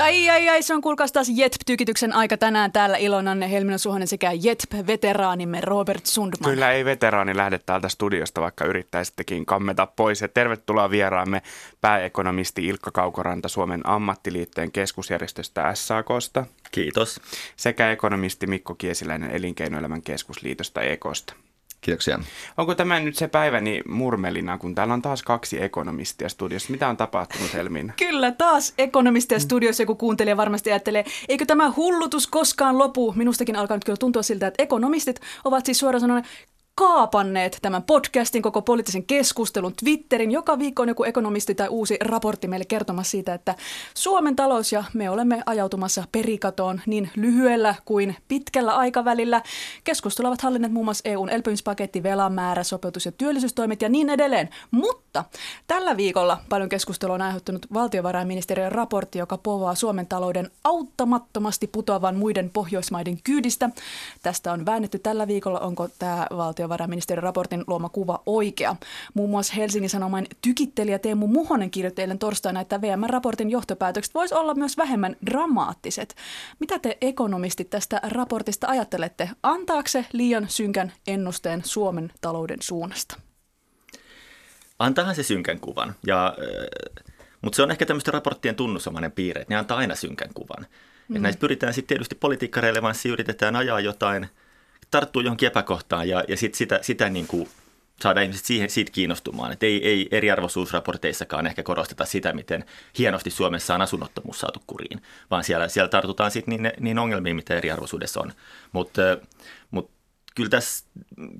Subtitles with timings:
[0.00, 4.32] Sai ai ai, se on kuulkaas taas Jetp-tykityksen aika tänään täällä Ilonanne Helmina Suhonen sekä
[4.32, 6.50] Jetp-veteraanimme Robert Sundman.
[6.50, 10.20] Kyllä ei veteraani lähde täältä studiosta, vaikka yrittäisittekin kammeta pois.
[10.20, 11.42] Ja tervetuloa vieraamme
[11.80, 17.20] pääekonomisti Ilkka Kaukoranta Suomen ammattiliittojen keskusjärjestöstä SAKsta Kiitos.
[17.56, 21.34] sekä ekonomisti Mikko Kiesiläinen Elinkeinoelämän keskusliitosta EKosta.
[21.80, 22.18] Kiitoksia.
[22.56, 26.70] Onko tämä nyt se päiväni murmelina, kun täällä on taas kaksi ekonomistia studiossa?
[26.72, 27.92] Mitä on tapahtunut, Helmiina?
[28.08, 33.12] Kyllä, taas ekonomisteja studiossa joku kuuntelija varmasti ajattelee, eikö tämä hullutus koskaan lopu?
[33.16, 36.24] Minustakin alkaa nyt kyllä tuntua siltä, että ekonomistit ovat siis suoraan sanoen
[36.80, 40.30] kaapanneet tämän podcastin, koko poliittisen keskustelun, Twitterin.
[40.30, 43.54] Joka viikko on joku ekonomisti tai uusi raportti meille kertomassa siitä, että
[43.94, 49.42] Suomen talous ja me olemme ajautumassa perikatoon niin lyhyellä kuin pitkällä aikavälillä.
[49.84, 54.48] Keskustelua ovat hallinneet muun muassa EUn elpymispaketti, velan määrä, sopeutus- ja työllisyystoimet ja niin edelleen.
[54.70, 55.24] Mutta
[55.66, 62.50] tällä viikolla paljon keskustelua on aiheuttanut valtiovarainministeriön raportti, joka povaa Suomen talouden auttamattomasti putoavan muiden
[62.50, 63.70] Pohjoismaiden kyydistä.
[64.22, 66.26] Tästä on väännetty tällä viikolla, onko tämä
[66.70, 68.76] valtiovarainministeriön raportin luoma kuva oikea.
[69.14, 74.54] Muun muassa Helsingin Sanomain tykittelijä Teemu Muhonen kirjoitti eilen torstaina, että VM-raportin johtopäätökset voisi olla
[74.54, 76.14] myös vähemmän dramaattiset.
[76.58, 79.30] Mitä te ekonomistit tästä raportista ajattelette?
[79.42, 83.20] Antaako se liian synkän ennusteen Suomen talouden suunnasta?
[84.78, 87.04] Antaahan se synkän kuvan, ja, äh,
[87.42, 90.66] mutta se on ehkä tämmöisten raporttien tunnusomainen piirre, että ne antaa aina synkän kuvan.
[91.08, 91.16] Mm.
[91.16, 94.28] Et näissä pyritään sitten tietysti politiikkarelevanssi, yritetään ajaa jotain,
[94.90, 97.48] tarttuu johonkin epäkohtaan ja, ja sitten sitä, sitä niin kuin
[98.02, 99.52] saada ihmiset siihen, siitä kiinnostumaan.
[99.52, 102.64] Että ei, ei eriarvoisuusraporteissakaan ehkä korosteta sitä, miten
[102.98, 107.54] hienosti Suomessa on asunnottomuus saatu kuriin, vaan siellä, siellä tartutaan sitten niin, niin ongelmiin, mitä
[107.54, 108.32] eriarvoisuudessa on.
[108.72, 109.02] Mutta
[109.70, 109.90] mut,
[110.34, 110.58] kyllä,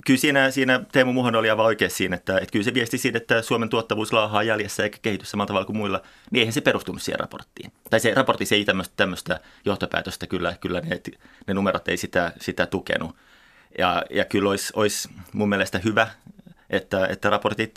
[0.07, 3.19] kyllä siinä, siinä Teemu Muhon oli aivan oikeassa siinä, että, että kyllä se viesti siitä,
[3.19, 7.03] että Suomen tuottavuus laahaa jäljessä eikä kehitys samalla tavalla kuin muilla, niin eihän se perustunut
[7.03, 7.73] siihen raporttiin.
[7.91, 11.01] Tai se raportti se ei tämmöistä johtopäätöstä, kyllä, kyllä ne,
[11.47, 13.17] ne numerot ei sitä, sitä tukenut.
[13.79, 16.11] Ja, ja kyllä olisi, olisi mun mielestä hyvä,
[16.71, 17.75] että, että raportit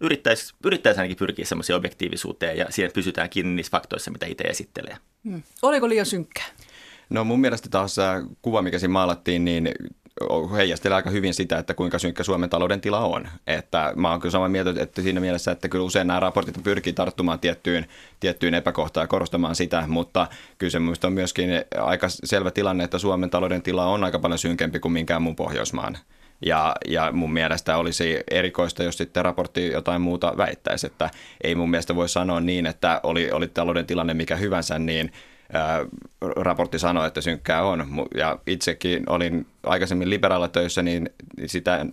[0.00, 4.96] yrittäisi, yrittäisi ainakin pyrkiä semmoiseen objektiivisuuteen ja siihen pysytään kiinni niissä faktoissa, mitä itse esittelee.
[5.24, 5.42] Hmm.
[5.62, 6.46] Oliko liian synkkää?
[7.10, 7.96] No mun mielestä taas
[8.42, 9.74] kuva, mikä siinä maalattiin, niin
[10.56, 13.28] heijastelee aika hyvin sitä, että kuinka synkkä Suomen talouden tila on.
[13.46, 16.92] Että mä oon kyllä samaa mieltä, että siinä mielessä, että kyllä usein nämä raportit pyrkii
[16.92, 17.86] tarttumaan tiettyyn,
[18.20, 20.26] tiettyyn epäkohtaan ja korostamaan sitä, mutta
[20.58, 24.78] kyllä se on myöskin aika selvä tilanne, että Suomen talouden tila on aika paljon synkempi
[24.78, 25.98] kuin minkään muun Pohjoismaan.
[26.46, 31.10] Ja, ja mun mielestä olisi erikoista, jos sitten raportti jotain muuta väittäisi, että
[31.44, 35.12] ei mun mielestä voi sanoa niin, että oli, oli talouden tilanne mikä hyvänsä, niin
[36.20, 38.06] raportti sanoi, että synkkää on.
[38.14, 41.10] Ja itsekin olin aikaisemmin liberaalla töissä, niin
[41.46, 41.86] sitä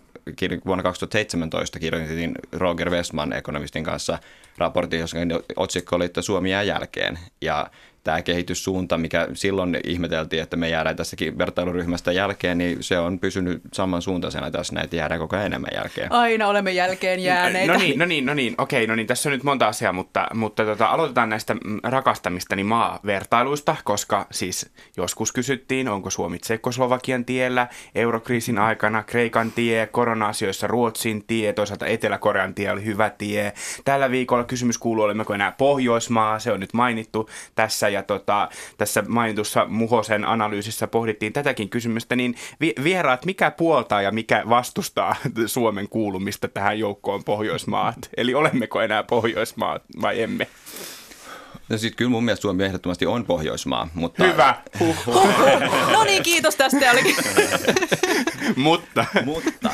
[0.66, 4.20] vuonna 2017 kirjoitin Roger Westman ekonomistin kanssa
[4.58, 5.18] raportin, jossa
[5.56, 7.20] otsikko oli, että Suomi jää jälkeen.
[7.42, 7.68] Ja
[8.08, 13.62] tämä kehityssuunta, mikä silloin ihmeteltiin, että me jäädään tässäkin vertailuryhmästä jälkeen, niin se on pysynyt
[13.74, 16.12] samansuuntaisena tässä, näitä jäädään koko ajan enemmän jälkeen.
[16.12, 17.74] Aina olemme jälkeen jääneitä.
[17.74, 20.28] No niin, no niin, no niin, okei, no niin, tässä on nyt monta asiaa, mutta,
[20.34, 28.58] mutta tota, aloitetaan näistä rakastamistani maavertailuista, koska siis joskus kysyttiin, onko Suomi Tsekoslovakian tiellä, eurokriisin
[28.58, 33.54] aikana, Kreikan tie, korona-asioissa Ruotsin tie, toisaalta Etelä-Korean tie oli hyvä tie.
[33.86, 39.04] Tällä viikolla kysymys kuuluu, olemmeko enää Pohjoismaa, se on nyt mainittu tässä ja tota, tässä
[39.08, 45.16] mainitussa Muhosen analyysissä pohdittiin tätäkin kysymystä, niin vi- vieraat, mikä puoltaa ja mikä vastustaa
[45.46, 48.10] Suomen kuulumista tähän joukkoon Pohjoismaat?
[48.18, 50.48] Eli olemmeko enää Pohjoismaat vai emme?
[51.70, 54.24] No sitten kyllä mun mielestä Suomi ehdottomasti on Pohjoismaa, mutta...
[54.24, 54.62] Hyvä!
[55.92, 57.16] no niin, kiitos tästä olikin.
[58.56, 59.06] mutta.
[59.26, 59.70] mutta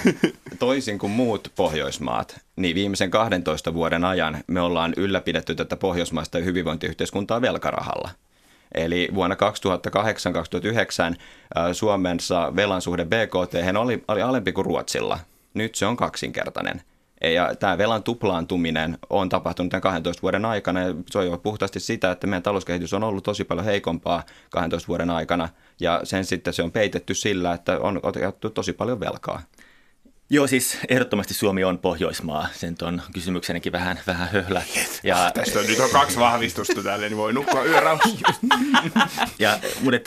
[0.59, 7.42] toisin kuin muut Pohjoismaat, niin viimeisen 12 vuoden ajan me ollaan ylläpidetty tätä pohjoismaista hyvinvointiyhteiskuntaa
[7.42, 8.10] velkarahalla.
[8.74, 9.36] Eli vuonna
[11.13, 11.16] 2008-2009
[11.74, 15.19] Suomessa velan suhde BKT oli, oli alempi kuin Ruotsilla.
[15.54, 16.81] Nyt se on kaksinkertainen–
[17.24, 21.80] ja tämä velan tuplaantuminen on tapahtunut tämän 12 vuoden aikana ja se on jo puhtaasti
[21.80, 25.50] sitä, että meidän talouskehitys on ollut tosi paljon heikompaa 12 vuoden aikana
[25.80, 29.42] ja sen sitten se on peitetty sillä, että on otettu tosi paljon velkaa.
[30.33, 32.47] Joo, siis ehdottomasti Suomi on Pohjoismaa.
[32.53, 34.63] Sen on kysymyksenäkin vähän, vähän höhlä.
[35.03, 38.33] Ja, Tässä on nyt on kaksi vahvistusta tälle, niin voi nukkua yörauhassa.
[39.39, 39.97] ja, mutta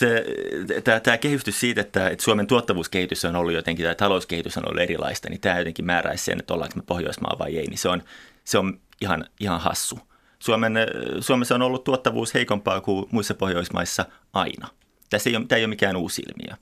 [1.03, 5.29] tämä kehystys siitä, että, että Suomen tuottavuuskehitys on ollut jotenkin, tai talouskehitys on ollut erilaista,
[5.31, 8.03] niin tämä jotenkin määräisi sen, että ollaanko me Pohjoismaa vai ei, niin se on,
[8.45, 9.99] se on ihan, ihan hassu.
[10.39, 10.75] Suomen,
[11.21, 14.69] Suomessa on ollut tuottavuus heikompaa kuin muissa Pohjoismaissa aina.
[15.11, 16.57] Tässä ei ole, tämä ei ole mikään uusi ilmiö.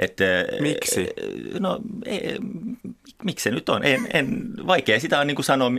[0.00, 0.24] Että,
[0.60, 1.06] Miksi?
[1.60, 2.36] No, ei,
[3.24, 3.84] miksi se nyt on?
[3.84, 5.70] En, en, vaikea sitä on niin kuin sanoa,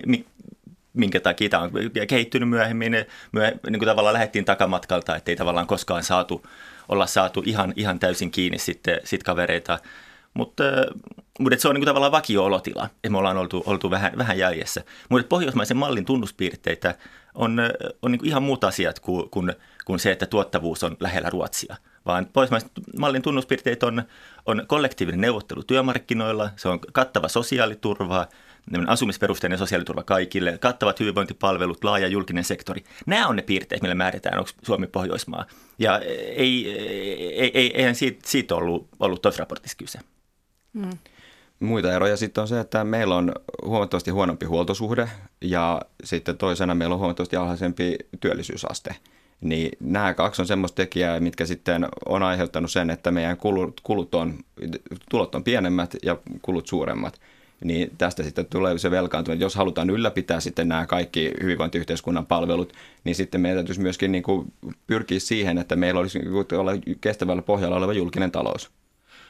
[0.93, 1.71] minkä takia tämä on
[2.07, 3.05] kehittynyt myöhemmin.
[3.31, 6.45] Myö, niin kuin tavallaan lähdettiin takamatkalta, ettei tavallaan koskaan saatu,
[6.89, 9.79] olla saatu ihan, ihan täysin kiinni sitten sit kavereita.
[10.33, 10.63] Mutta,
[11.39, 14.83] mutta se on niin kuin tavallaan vakio-olotila, että me ollaan oltu, oltu vähän, vähän jäljessä.
[15.09, 16.95] Mutta pohjoismaisen mallin tunnuspiirteitä
[17.35, 17.59] on,
[18.01, 19.53] on niin kuin ihan muut asiat kuin, kuin,
[19.85, 24.03] kuin se, että tuottavuus on lähellä Ruotsia– vaan pohjoismaisen mallin tunnuspiirteet on,
[24.45, 28.27] on kollektiivinen neuvottelu työmarkkinoilla, se on kattava sosiaaliturva,
[28.87, 32.83] asumisperusteinen sosiaaliturva kaikille, kattavat hyvinvointipalvelut, laaja julkinen sektori.
[33.05, 35.45] Nämä on ne piirteet, millä määritään, onko Suomi Pohjoismaa.
[35.79, 35.99] Ja
[36.35, 39.99] ei, ei, ei, eihän siitä, siitä ollut, ollut tuossa raportissa kyse.
[40.79, 40.97] Hmm.
[41.59, 43.31] Muita eroja sitten on se, että meillä on
[43.65, 45.09] huomattavasti huonompi huoltosuhde
[45.41, 48.95] ja sitten toisena meillä on huomattavasti alhaisempi työllisyysaste–
[49.41, 54.15] niin nämä kaksi on semmoista tekijää, mitkä sitten on aiheuttanut sen, että meidän kulut, kulut
[54.15, 54.39] on,
[55.09, 57.21] tulot on pienemmät ja kulut suuremmat.
[57.63, 59.41] Niin tästä sitten tulee se velkaantuminen.
[59.41, 62.73] Jos halutaan ylläpitää sitten nämä kaikki hyvinvointiyhteiskunnan palvelut,
[63.03, 64.53] niin sitten meidän täytyisi myöskin niin kuin
[64.87, 66.71] pyrkiä siihen, että meillä olisi niin olla
[67.01, 68.71] kestävällä pohjalla oleva julkinen talous.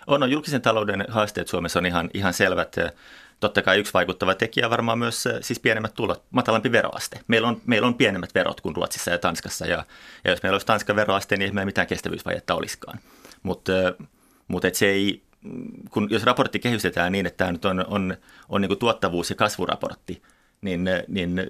[0.08, 2.76] On, on julkisen talouden haasteet Suomessa on ihan, ihan selvät.
[3.42, 7.20] Totta kai yksi vaikuttava tekijä varmaan myös siis pienemmät tulot, matalampi veroaste.
[7.28, 9.86] Meillä on, meillä on pienemmät verot kuin Ruotsissa ja Tanskassa ja,
[10.24, 13.00] ja jos meillä olisi Tanskan veroaste, niin ei meillä mitään kestävyysvajetta olisikaan.
[13.44, 13.72] Mutta
[14.48, 15.24] mut se ei,
[15.90, 18.18] kun jos raportti kehystetään niin, että tämä nyt on, on,
[18.50, 20.22] on niin tuottavuus- ja kasvuraportti,
[20.62, 21.42] niin, niin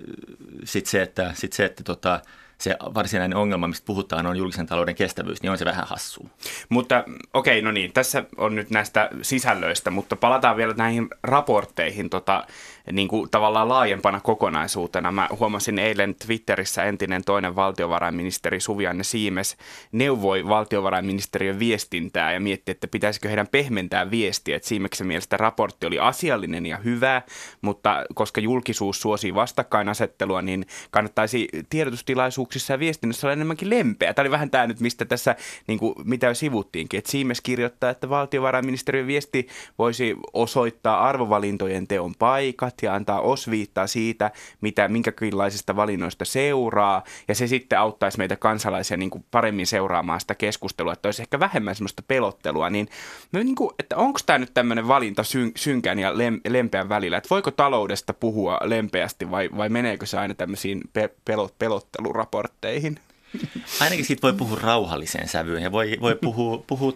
[0.64, 2.22] sitten se, että, sit se, että tota,
[2.62, 6.28] se varsinainen ongelma, mistä puhutaan, on julkisen talouden kestävyys, niin on se vähän hassua.
[6.70, 7.04] Mutta
[7.34, 12.48] okei, okay, no niin, tässä on nyt näistä sisällöistä, mutta palataan vielä näihin raportteihin tota,
[12.92, 15.12] niin kuin tavallaan laajempana kokonaisuutena.
[15.12, 19.58] Mä huomasin eilen Twitterissä entinen toinen valtiovarainministeri Suvianne Siimes
[19.92, 24.56] neuvoi valtiovarainministeriön viestintää ja mietti, että pitäisikö heidän pehmentää viestiä.
[24.56, 27.22] Että Siimeksen mielestä raportti oli asiallinen ja hyvä,
[27.62, 34.14] mutta koska julkisuus suosii vastakkainasettelua, niin kannattaisi tiedotustilaisuuksissa ja viestinnässä olla enemmänkin lempeä.
[34.14, 35.36] Tämä oli vähän tämä nyt, mistä tässä,
[35.68, 39.48] niin kuin, mitä jo sivuttiinkin, että Siimes kirjoittaa, että valtiovarainministeriön viesti
[39.78, 44.32] voisi osoittaa arvovalintojen teon paikat, ja antaa osviittaa siitä,
[44.62, 47.04] mitä, minkälaisista valinnoista seuraa.
[47.28, 51.40] Ja se sitten auttaisi meitä kansalaisia niin kuin paremmin seuraamaan sitä keskustelua, että olisi ehkä
[51.40, 52.70] vähemmän sellaista pelottelua.
[52.70, 52.90] Niin,
[53.32, 57.18] no niin kuin, että onko tämä nyt tämmöinen valinta syn, synkän ja lem, lempeän välillä?
[57.18, 63.00] Että voiko taloudesta puhua lempeästi vai, vai meneekö se aina tämmöisiin pe, pelot, pelotteluraportteihin?
[63.82, 66.94] Ainakin siitä voi puhua rauhalliseen sävyyn ja voi, voi puhua, puhua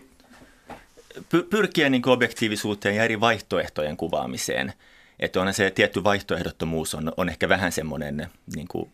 [1.50, 4.74] pyrkiä niin objektiivisuuteen ja eri vaihtoehtojen kuvaamiseen–
[5.20, 8.92] että on se tietty vaihtoehdottomuus on, on ehkä vähän semmoinen niin kuin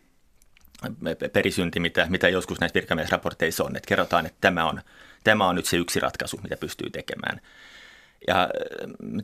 [1.32, 4.80] perisynti, mitä, mitä joskus näissä virkamiesraporteissa on, että kerrotaan, että tämä on,
[5.24, 7.40] tämä on nyt se yksi ratkaisu, mitä pystyy tekemään.
[8.26, 8.48] Ja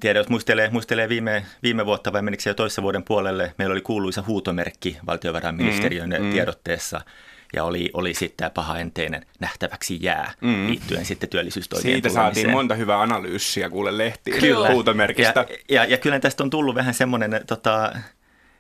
[0.01, 3.73] tiedän, jos muistelee, muistelee viime, viime vuotta vai menikö se jo toissa vuoden puolelle, meillä
[3.73, 6.33] oli kuuluisa huutomerkki valtiovarainministeriön mm, mm.
[6.33, 7.01] tiedotteessa–
[7.57, 10.67] ja oli, oli sitten tämä pahaenteinen nähtäväksi jää mm.
[10.67, 14.71] liittyen sitten työllisyystoimien Siitä saatiin monta hyvää analyysiä kuule lehtiin kyllä.
[14.71, 15.47] huutomerkistä.
[15.49, 17.93] Ja, ja, ja kyllä tästä on tullut vähän semmoinen tota,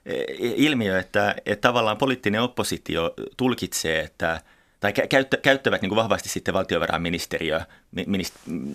[0.06, 4.40] e, ilmiö, että, että tavallaan poliittinen oppositio tulkitsee, että–
[4.80, 4.92] tai
[5.42, 7.60] käyttävät niin kuin vahvasti sitten valtiovarainministeriö,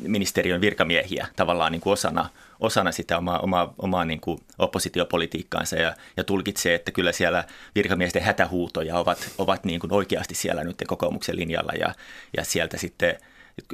[0.08, 2.30] ministeriön virkamiehiä tavallaan niin kuin osana,
[2.60, 7.44] osana sitä omaa, omaa, omaa niin kuin oppositiopolitiikkaansa ja, ja tulkitsee, että kyllä siellä
[7.76, 11.94] virkamiesten hätähuutoja ovat, ovat niin kuin oikeasti siellä nyt kokoomuksen linjalla ja,
[12.38, 13.18] ja sieltä sitten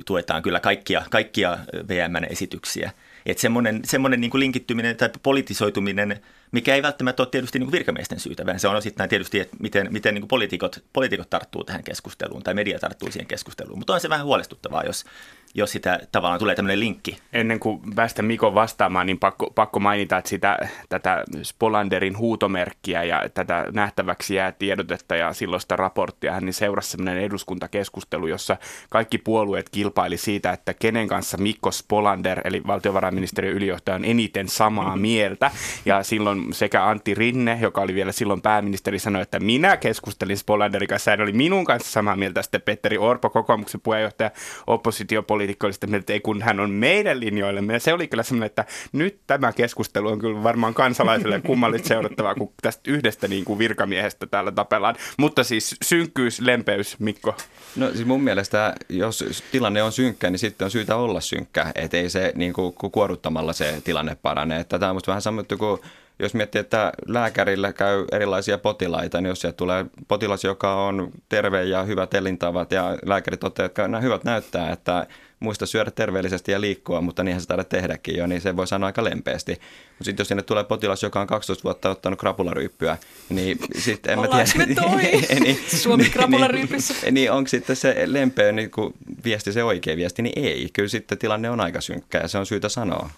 [0.05, 1.57] tuetaan kyllä kaikkia, kaikkia
[1.87, 2.91] VMn esityksiä.
[3.25, 6.19] Että semmoinen, semmoinen niin kuin linkittyminen tai politisoituminen–
[6.51, 9.87] mikä ei välttämättä ole tietysti niin virkamiesten syytä, vaan se on osittain tietysti, että miten,
[9.91, 13.79] miten niin poliitikot, poliitikot tarttuu tähän keskusteluun tai media tarttuu siihen keskusteluun.
[13.79, 15.05] Mutta on se vähän huolestuttavaa, jos,
[15.53, 17.17] jos sitä tavallaan tulee tämmöinen linkki.
[17.33, 23.23] Ennen kuin päästä Mikon vastaamaan, niin pakko, pakko mainita, että sitä, tätä Spolanderin huutomerkkiä ja
[23.33, 28.57] tätä nähtäväksi jää tiedotetta ja silloista raporttia, niin seurasi semmoinen eduskuntakeskustelu, jossa
[28.89, 34.95] kaikki puolueet kilpaili siitä, että kenen kanssa Mikko Spolander, eli valtiovarainministeriön ylijohtaja, on eniten samaa
[34.95, 35.51] mieltä.
[35.85, 40.37] Ja silloin silloin sekä Antti Rinne, joka oli vielä silloin pääministeri, sanoi, että minä keskustelin
[40.37, 41.11] Spolanderin kanssa.
[41.11, 42.41] Hän oli minun kanssa samaa mieltä.
[42.41, 44.31] Sitten Petteri Orpo, kokoomuksen puheenjohtaja,
[44.67, 47.73] oppositiopoliitikko, oli sitten, että ei kun hän on meidän linjoille.
[47.73, 52.35] Ja se oli kyllä semmoinen, että nyt tämä keskustelu on kyllä varmaan kansalaisille kummallista seurattavaa,
[52.35, 54.95] kun tästä yhdestä niin kuin virkamiehestä täällä tapellaan.
[55.17, 57.35] Mutta siis synkkyys, lempeys, Mikko.
[57.75, 61.71] No siis mun mielestä, jos tilanne on synkkä, niin sitten on syytä olla synkkä.
[61.75, 64.59] Että ei se niin kuin, kuoruttamalla se tilanne parane.
[64.59, 65.79] Että tämä on musta vähän samattu kuin
[66.19, 71.63] jos miettii, että lääkärillä käy erilaisia potilaita, niin jos sieltä tulee potilas, joka on terve
[71.63, 75.07] ja hyvät elintavat ja lääkäri toteaa, että nämä hyvät näyttää, että
[75.39, 78.87] muista syödä terveellisesti ja liikkua, mutta niinhän se taida tehdäkin jo, niin se voi sanoa
[78.87, 79.51] aika lempeästi.
[79.51, 82.97] Mutta sitten jos sinne tulee potilas, joka on 12 vuotta ottanut krapularyyppyä,
[83.29, 84.67] niin sitten en mä tiedä.
[84.67, 85.39] me toi?
[85.39, 86.93] niin, Suomi niin, krapularyypyssä.
[87.03, 90.69] Niin, niin onko sitten se lempeä niin kun viesti se oikea viesti, niin ei.
[90.73, 93.09] Kyllä sitten tilanne on aika synkkä ja se on syytä sanoa.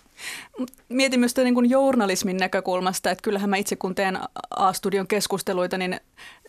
[0.90, 4.20] Mietin myös niin kuin journalismin näkökulmasta, että kyllähän mä itse kun teen
[4.56, 6.00] A-studion keskusteluita, niin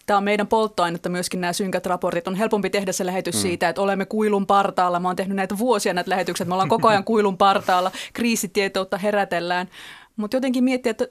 [0.06, 2.28] tämä on meidän polttoainetta myöskin nämä synkät raportit.
[2.28, 3.40] On helpompi tehdä se lähetys mm.
[3.40, 5.00] siitä, että olemme kuilun partaalla.
[5.00, 9.68] Mä oon tehnyt näitä vuosia näitä lähetyksiä, me ollaan koko ajan kuilun partaalla, kriisitietoutta herätellään.
[10.16, 11.08] Mutta jotenkin miettiä, että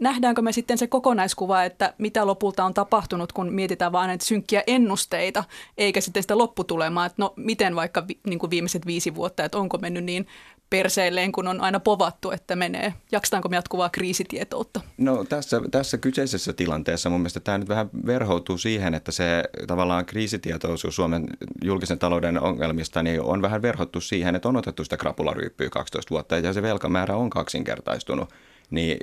[0.00, 4.62] nähdäänkö me sitten se kokonaiskuva, että mitä lopulta on tapahtunut, kun mietitään vain näitä synkkiä
[4.66, 5.44] ennusteita,
[5.78, 9.58] eikä sitten sitä lopputulemaa, että no miten vaikka vi, niin kuin viimeiset viisi vuotta, että
[9.58, 10.26] onko mennyt niin
[10.72, 12.94] perseelleen, kun on aina povattu, että menee.
[13.12, 14.80] Jaksetaanko me jatkuvaa kriisitietoutta?
[14.98, 20.06] No tässä, tässä kyseisessä tilanteessa mun mielestä tämä nyt vähän verhoutuu siihen, että se tavallaan
[20.06, 21.26] kriisitietoisuus Suomen
[21.64, 26.38] julkisen talouden ongelmista niin on vähän verhottu siihen, että on otettu sitä krapularyyppyä 12 vuotta
[26.38, 28.28] ja se velkamäärä on kaksinkertaistunut.
[28.70, 28.96] Niin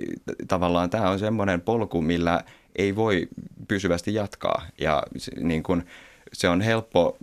[0.47, 2.43] tavallaan tämä on semmoinen polku, millä
[2.75, 3.27] ei voi
[3.67, 5.03] pysyvästi jatkaa ja
[5.41, 5.83] niin kuin,
[6.33, 7.17] se on helppo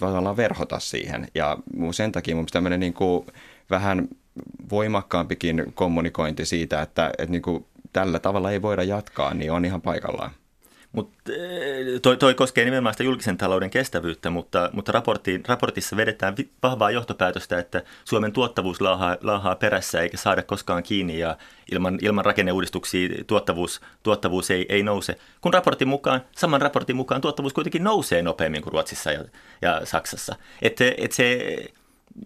[0.00, 1.58] tavallaan verhota siihen ja
[1.92, 3.26] sen takia mun tämmöinen niin kuin,
[3.72, 4.08] vähän
[4.70, 9.82] voimakkaampikin kommunikointi siitä, että, että niin kuin tällä tavalla ei voida jatkaa, niin on ihan
[9.82, 10.30] paikallaan.
[10.92, 14.92] Mutta eh, toi, toi koskee nimenomaan sitä julkisen talouden kestävyyttä, mutta, mutta
[15.48, 21.36] raportissa vedetään vahvaa johtopäätöstä, että Suomen tuottavuus laahaa, laahaa perässä eikä saada koskaan kiinni ja
[21.72, 25.18] ilman, ilman rakenneuudistuksia tuottavuus, tuottavuus ei, ei nouse.
[25.40, 29.24] Kun raportin mukaan, saman raportin mukaan tuottavuus kuitenkin nousee nopeammin kuin Ruotsissa ja,
[29.62, 30.36] ja Saksassa.
[30.62, 31.56] Että et se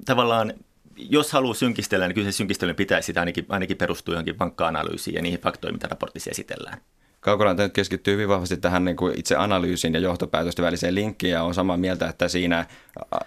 [0.04, 0.52] tavallaan
[0.96, 5.22] jos haluaa synkistellä, niin kyllä se synkistelyn pitäisi ainakin, ainakin perustua johonkin vankkaan analyysiin ja
[5.22, 6.80] niihin faktoihin, mitä raportissa esitellään.
[7.20, 11.42] Kaukoranta nyt keskittyy hyvin vahvasti tähän niin kuin itse analyysin ja johtopäätösten väliseen linkkiin ja
[11.42, 12.66] on samaa mieltä, että siinä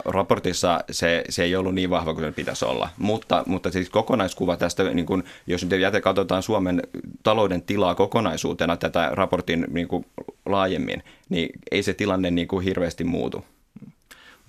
[0.06, 2.90] raportissa se, se ei ollut niin vahva kuin se pitäisi olla.
[2.98, 6.82] Mutta, mutta siis kokonaiskuva tästä, niin kuin, jos nyt jäte katsotaan Suomen
[7.24, 10.06] talouden tilaa kokonaisuutena tätä raportin niin kuin
[10.46, 13.46] laajemmin, niin ei se tilanne niin kuin hirveästi muutu.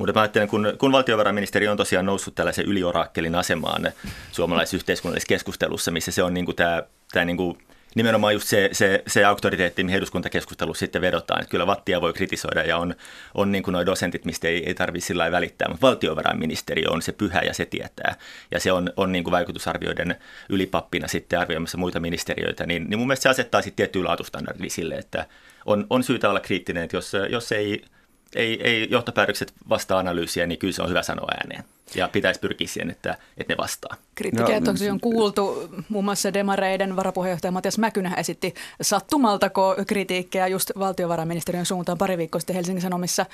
[0.00, 3.92] Mutta mä ajattelen, kun, kun valtiovarainministeri on tosiaan noussut tällaisen yliorakkelin asemaan
[4.32, 7.58] suomalaisessa yhteiskunnallisessa keskustelussa, missä se on niin kuin tämä, tämä niin kuin
[7.94, 11.40] nimenomaan just se, se, se auktoriteetti, mihin eduskuntakeskustelu sitten vedotaan.
[11.40, 12.94] Että kyllä vattia voi kritisoida ja on,
[13.34, 17.12] on niin kuin nuo dosentit, mistä ei, ei tarvitse sillä välittää, mutta valtiovarainministeriö on se
[17.12, 18.14] pyhä ja se tietää.
[18.50, 20.16] Ja se on, on niin kuin vaikutusarvioiden
[20.48, 24.94] ylipappina sitten arvioimassa muita ministeriöitä, niin, niin mun mielestä se asettaa sitten tiettyä laatustandardia sille,
[24.94, 25.26] että
[25.66, 27.84] on, on syytä olla kriittinen, että jos, jos ei
[28.36, 31.64] ei, ei johtopäätökset vastaa analyysiä, niin kyllä se on hyvä sanoa ääneen.
[31.94, 33.96] Ja pitäisi pyrkiä siihen, että, että ne vastaa.
[34.14, 35.68] Kriittikeetoksi no, on kuultu.
[35.88, 42.56] Muun muassa Demareiden varapuheenjohtaja Matias Mäkynä esitti sattumaltako kritiikkiä just valtiovarainministeriön suuntaan pari viikkoa sitten
[42.56, 43.26] Helsingin Sanomissa.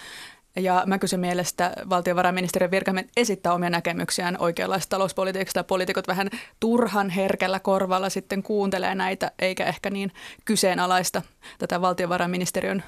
[0.57, 5.65] Ja Mäkysen mielestä valtiovarainministeriön virkamiehet esittää omia näkemyksiään oikeanlaista talouspolitiikasta.
[5.65, 10.13] Poliitikot vähän turhan herkällä korvalla sitten kuuntelee näitä, eikä ehkä niin
[10.45, 11.23] kyseenalaista
[11.59, 12.83] tätä valtiovarainministeriön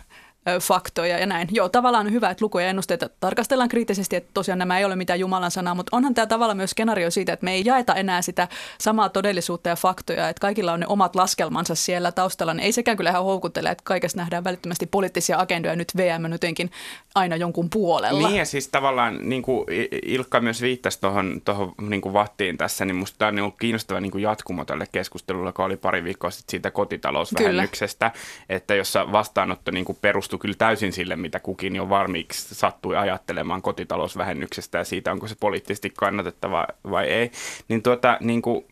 [0.60, 1.48] faktoja ja näin.
[1.50, 4.96] Joo, tavallaan on hyvä, että lukuja ja ennusteita tarkastellaan kriittisesti, että tosiaan nämä ei ole
[4.96, 8.22] mitään Jumalan sanaa, mutta onhan tämä tavalla myös skenaario siitä, että me ei jaeta enää
[8.22, 8.48] sitä
[8.80, 12.96] samaa todellisuutta ja faktoja, että kaikilla on ne omat laskelmansa siellä taustalla, niin ei sekään
[12.96, 16.70] kyllä ihan houkuttele, että kaikessa nähdään välittömästi poliittisia agendoja nyt VM jotenkin
[17.14, 18.28] aina jonkun puolella.
[18.28, 19.64] Niin ja siis tavallaan niin kuin
[20.02, 24.00] Ilkka myös viittasi tuohon, tuohon niin kuin vattiin tässä, niin musta tämä on niin kiinnostava
[24.00, 28.24] niin kuin jatkumo tälle keskustelulle, joka oli pari viikkoa sitten siitä kotitalousvähennyksestä, kyllä.
[28.48, 32.96] että jossa vastaanotto niin kuin perustuu perustui kyllä täysin sille, mitä kukin jo valmiiksi sattui
[32.96, 37.30] ajattelemaan kotitalousvähennyksestä ja siitä, onko se poliittisesti kannatettava vai ei.
[37.68, 38.64] Niin tuota, niin kuin,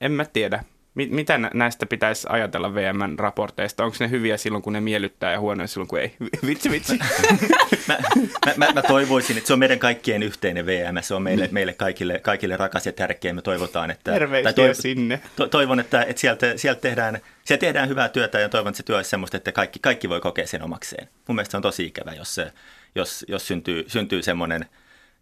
[0.00, 0.64] en mä tiedä.
[0.94, 3.84] Mitä näistä pitäisi ajatella VM-raporteista?
[3.84, 6.16] Onko ne hyviä silloin, kun ne miellyttää ja huonoja silloin, kun ei?
[6.46, 6.98] Vitsi, vitsi.
[7.88, 7.98] mä,
[8.46, 10.96] mä, mä, mä toivoisin, että se on meidän kaikkien yhteinen VM.
[11.00, 13.32] Se on meille, meille kaikille, kaikille rakas ja tärkeä.
[13.32, 14.12] Me toivotaan, että...
[14.12, 15.20] Terveisiä toiv- sinne.
[15.36, 18.82] To, toivon, että, että sieltä, sieltä, tehdään, sieltä tehdään hyvää työtä ja toivon, että se
[18.82, 21.08] työ olisi sellaista, että kaikki, kaikki voi kokea sen omakseen.
[21.28, 22.52] Mun mielestä se on tosi ikävä, jos, se,
[22.94, 24.66] jos, jos syntyy, syntyy semmoinen,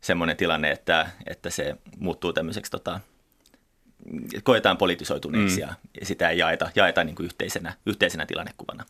[0.01, 3.01] semmoinen tilanne, että, että se muuttuu tämmöiseksi tota,
[4.43, 5.69] koetaan politisoituneeksi mm.
[5.69, 8.85] ja sitä ei jaeta, jaeta niin kuin yhteisenä, yhteisenä tilannekuvana.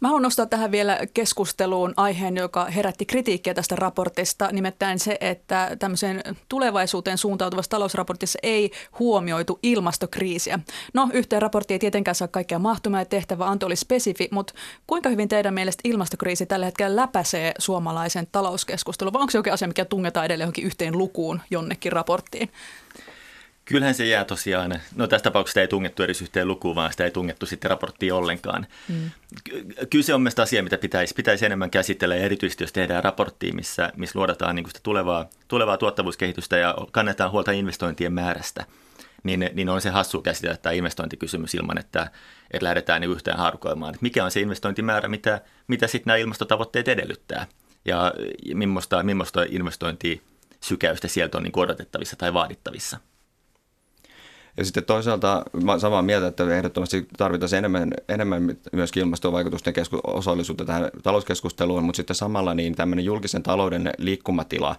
[0.00, 5.76] Mä haluan nostaa tähän vielä keskusteluun aiheen, joka herätti kritiikkiä tästä raportista, nimittäin se, että
[5.78, 10.58] tämmöiseen tulevaisuuteen suuntautuvassa talousraportissa ei huomioitu ilmastokriisiä.
[10.94, 14.54] No, yhteen raporttiin ei tietenkään saa kaikkea mahtumaan ja tehtävä Anto oli spesifi, mutta
[14.86, 19.68] kuinka hyvin teidän mielestä ilmastokriisi tällä hetkellä läpäisee suomalaisen talouskeskustelun, vai onko se jokin asia,
[19.68, 22.50] mikä tungetaan edelleen johonkin yhteen lukuun jonnekin raporttiin?
[23.66, 27.10] Kyllähän se jää tosiaan, no tässä tapauksessa ei tungettu edes yhteen lukuun, vaan sitä ei
[27.10, 28.66] tungettu sitten raporttiin ollenkaan.
[28.88, 29.10] Mm.
[29.90, 33.54] Kyllä se on mielestäni asia, mitä pitäisi, pitäisi enemmän käsitellä, ja erityisesti jos tehdään raporttia,
[33.54, 38.64] missä, missä luodataan niin sitä tulevaa, tulevaa tuottavuuskehitystä ja kannetaan huolta investointien määrästä,
[39.22, 42.10] niin, niin on se hassu käsitellä tämä investointikysymys ilman, että,
[42.50, 46.88] että lähdetään niin yhtään haarukoimaan, että mikä on se investointimäärä, mitä, mitä sitten nämä ilmastotavoitteet
[46.88, 47.46] edellyttää,
[47.84, 48.12] ja
[48.54, 52.98] millaista, millaista investointisykäystä sieltä on niin odotettavissa tai vaadittavissa.
[54.56, 60.64] Ja sitten toisaalta mä samaa mieltä, että ehdottomasti tarvitaan enemmän, enemmän myöskin ilmastovaikutusten kesku- osallisuutta
[60.64, 64.76] tähän talouskeskusteluun, mutta sitten samalla niin tämmöinen julkisen talouden liikkumatila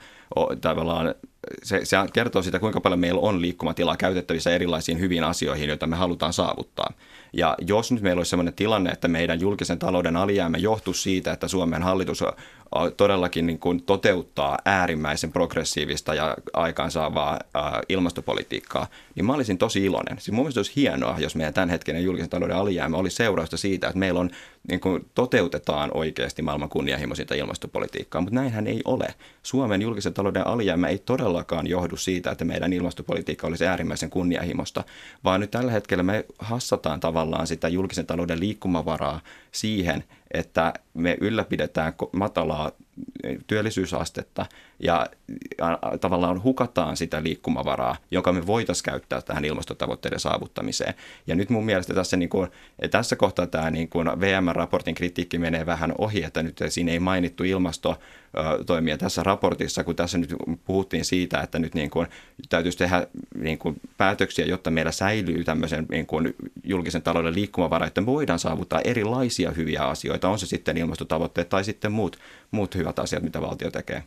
[0.62, 1.16] tavallaan
[1.64, 5.96] se, se kertoo sitä, kuinka paljon meillä on liikkumatilaa käytettävissä erilaisiin hyviin asioihin, joita me
[5.96, 6.94] halutaan saavuttaa.
[7.34, 11.48] Ja jos nyt meillä olisi sellainen tilanne, että meidän julkisen talouden alijäämä johtuu siitä, että
[11.48, 12.24] Suomen hallitus
[12.98, 17.40] todellakin niin kuin toteuttaa äärimmäisen progressiivista ja aikaansaavaa
[17.90, 20.18] ilmastopolitiikkaa, niin mä olisin tosi iloinen.
[20.18, 24.00] Siis mun mielestä olisi hienoa, jos meidän tämänhetkinen julkisen talouden alijäämä oli seurausta siitä, että
[24.00, 24.30] meillä on
[24.68, 29.08] niin kuin toteutetaan oikeasti maailman kunnianhimoisinta ilmastopolitiikkaa, mutta näinhän ei ole.
[29.44, 34.84] Suomen julkisen talouden alijäämä ei todellakaan johdu siitä, että meidän ilmastopolitiikka olisi äärimmäisen kunnianhimosta,
[35.24, 39.22] vaan nyt tällä hetkellä me hassataan tavallaan sitä julkisen talouden liikkumavaraa
[39.52, 42.72] siihen, että me ylläpidetään matalaa
[43.48, 44.46] työllisyysastetta
[44.80, 45.08] ja
[46.02, 50.94] tavallaan hukataan sitä liikkumavaraa, jonka me voitaisiin käyttää tähän ilmastotavoitteiden saavuttamiseen.
[51.28, 52.48] Ja nyt mun mielestä tässä, niin kuin,
[52.92, 57.44] tässä kohtaa tämä niin kuin VM-raportin kritiikki menee vähän ohi, että nyt siinä ei mainittu
[57.44, 62.08] ilmastotoimia tässä raportissa, kun tässä nyt puhuttiin siitä, että nyt niin kuin
[62.50, 63.08] täytyisi tehdä
[63.38, 68.40] niin kuin päätöksiä, jotta meillä säilyy tämmöisen niin kuin julkisen talouden liikkumavara, että me voidaan
[68.40, 72.20] saavuttaa erilaisia hyviä asioita, on se sitten ilmastotavoitteet tai sitten muut,
[72.52, 74.04] muut hyvät asiat, mitä valtio tekee.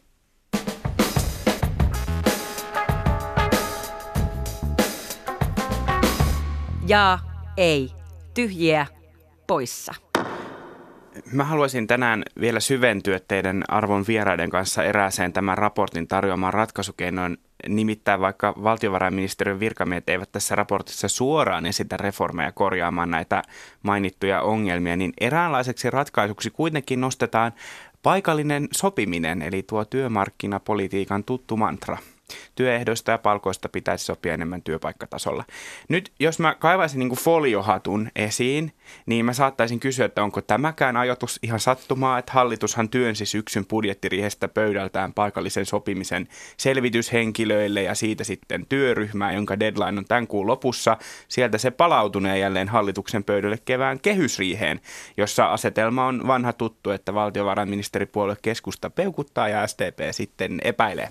[6.90, 7.18] Ja
[7.56, 7.90] ei.
[8.34, 8.86] Tyhjiä
[9.46, 9.94] poissa.
[11.32, 17.38] Mä haluaisin tänään vielä syventyä teidän arvon vieraiden kanssa erääseen tämän raportin tarjoamaan ratkaisukeinoin.
[17.68, 23.42] Nimittäin vaikka valtiovarainministeriön virkamiehet eivät tässä raportissa suoraan esitä reformeja korjaamaan näitä
[23.82, 27.52] mainittuja ongelmia, niin eräänlaiseksi ratkaisuksi kuitenkin nostetaan
[28.02, 31.98] paikallinen sopiminen, eli tuo työmarkkinapolitiikan tuttu mantra–
[32.54, 35.44] työehdoista ja palkoista pitäisi sopia enemmän työpaikkatasolla.
[35.88, 38.72] Nyt jos mä kaivaisin niin foliohatun esiin,
[39.06, 44.48] niin mä saattaisin kysyä, että onko tämäkään ajatus ihan sattumaa, että hallitushan työnsi syksyn budjettirihestä
[44.48, 50.96] pöydältään paikallisen sopimisen selvityshenkilöille ja siitä sitten työryhmää, jonka deadline on tämän kuun lopussa.
[51.28, 54.80] Sieltä se palautunee jälleen hallituksen pöydälle kevään kehysriiheen,
[55.16, 61.08] jossa asetelma on vanha tuttu, että valtiovarainministeripuolue keskusta peukuttaa ja STP sitten epäilee.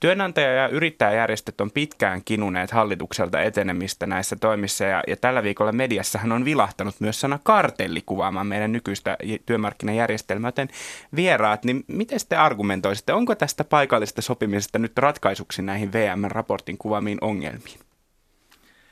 [0.00, 6.32] Työnantaja ja yrittäjäjärjestöt on pitkään kinuneet hallitukselta etenemistä näissä toimissa ja, ja tällä viikolla mediassahan
[6.32, 10.48] on vilahtanut myös sana kartelli kuvaamaan meidän nykyistä työmarkkinajärjestelmää.
[10.48, 10.68] Joten
[11.16, 17.80] vieraat, niin miten te argumentoisitte, onko tästä paikallisesta sopimisesta nyt ratkaisuksi näihin VM-raportin kuvaamiin ongelmiin?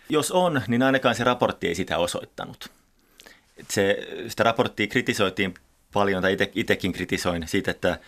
[0.09, 2.71] Jos on, niin ainakaan se raportti ei sitä osoittanut.
[3.69, 5.55] Se, sitä raporttia kritisoitiin
[5.93, 7.99] paljon, tai itsekin kritisoin siitä, että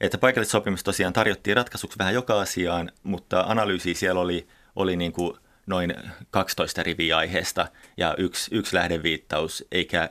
[0.00, 5.36] että paikallissopimus tosiaan tarjottiin ratkaisuksi vähän joka asiaan, mutta analyysi siellä oli, oli niin kuin
[5.68, 5.94] noin
[6.30, 10.10] 12 riviä aiheesta ja yksi, yksi lähdeviittaus, eikä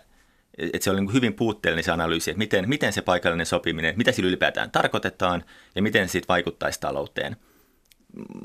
[0.57, 4.11] että se oli niin hyvin puutteellinen se analyysi, että miten, miten se paikallinen sopiminen, mitä
[4.11, 5.43] sillä ylipäätään tarkoitetaan
[5.75, 7.35] ja miten se siitä vaikuttaisi talouteen.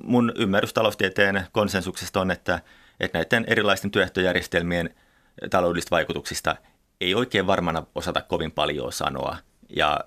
[0.05, 2.61] Mun ymmärrys taloustieteen konsensuksesta on, että,
[3.01, 4.95] että näiden erilaisten työehtojärjestelmien
[5.51, 6.57] taloudellisista vaikutuksista
[7.01, 9.37] ei oikein varmana osata kovin paljon sanoa–
[9.77, 10.01] ja,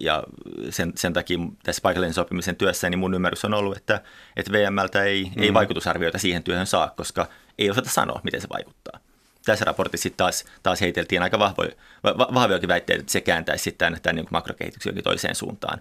[0.00, 0.22] ja
[0.70, 4.00] sen, sen takia tässä paikallisen sopimisen työssä niin mun ymmärrys on ollut, että,
[4.36, 5.42] että VMLtä ei, mm.
[5.42, 7.26] ei vaikutusarvioita siihen työhön saa, koska
[7.58, 9.00] ei osata sanoa, miten se vaikuttaa.
[9.44, 11.70] Tässä raportissa taas, taas heiteltiin aika vahvoja,
[12.04, 15.78] vahvojakin väitteitä, että se kääntäisi sitten tämän, tämän niin makrokehityksen toiseen suuntaan.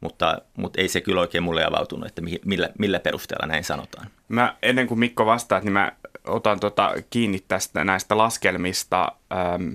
[0.00, 4.06] Mutta, mutta ei se kyllä oikein mulle avautunut, että millä, millä perusteella näin sanotaan.
[4.28, 5.92] Mä, ennen kuin Mikko vastaa, niin mä
[6.24, 9.12] otan tota kiinni tästä näistä laskelmista.
[9.32, 9.72] Ähm,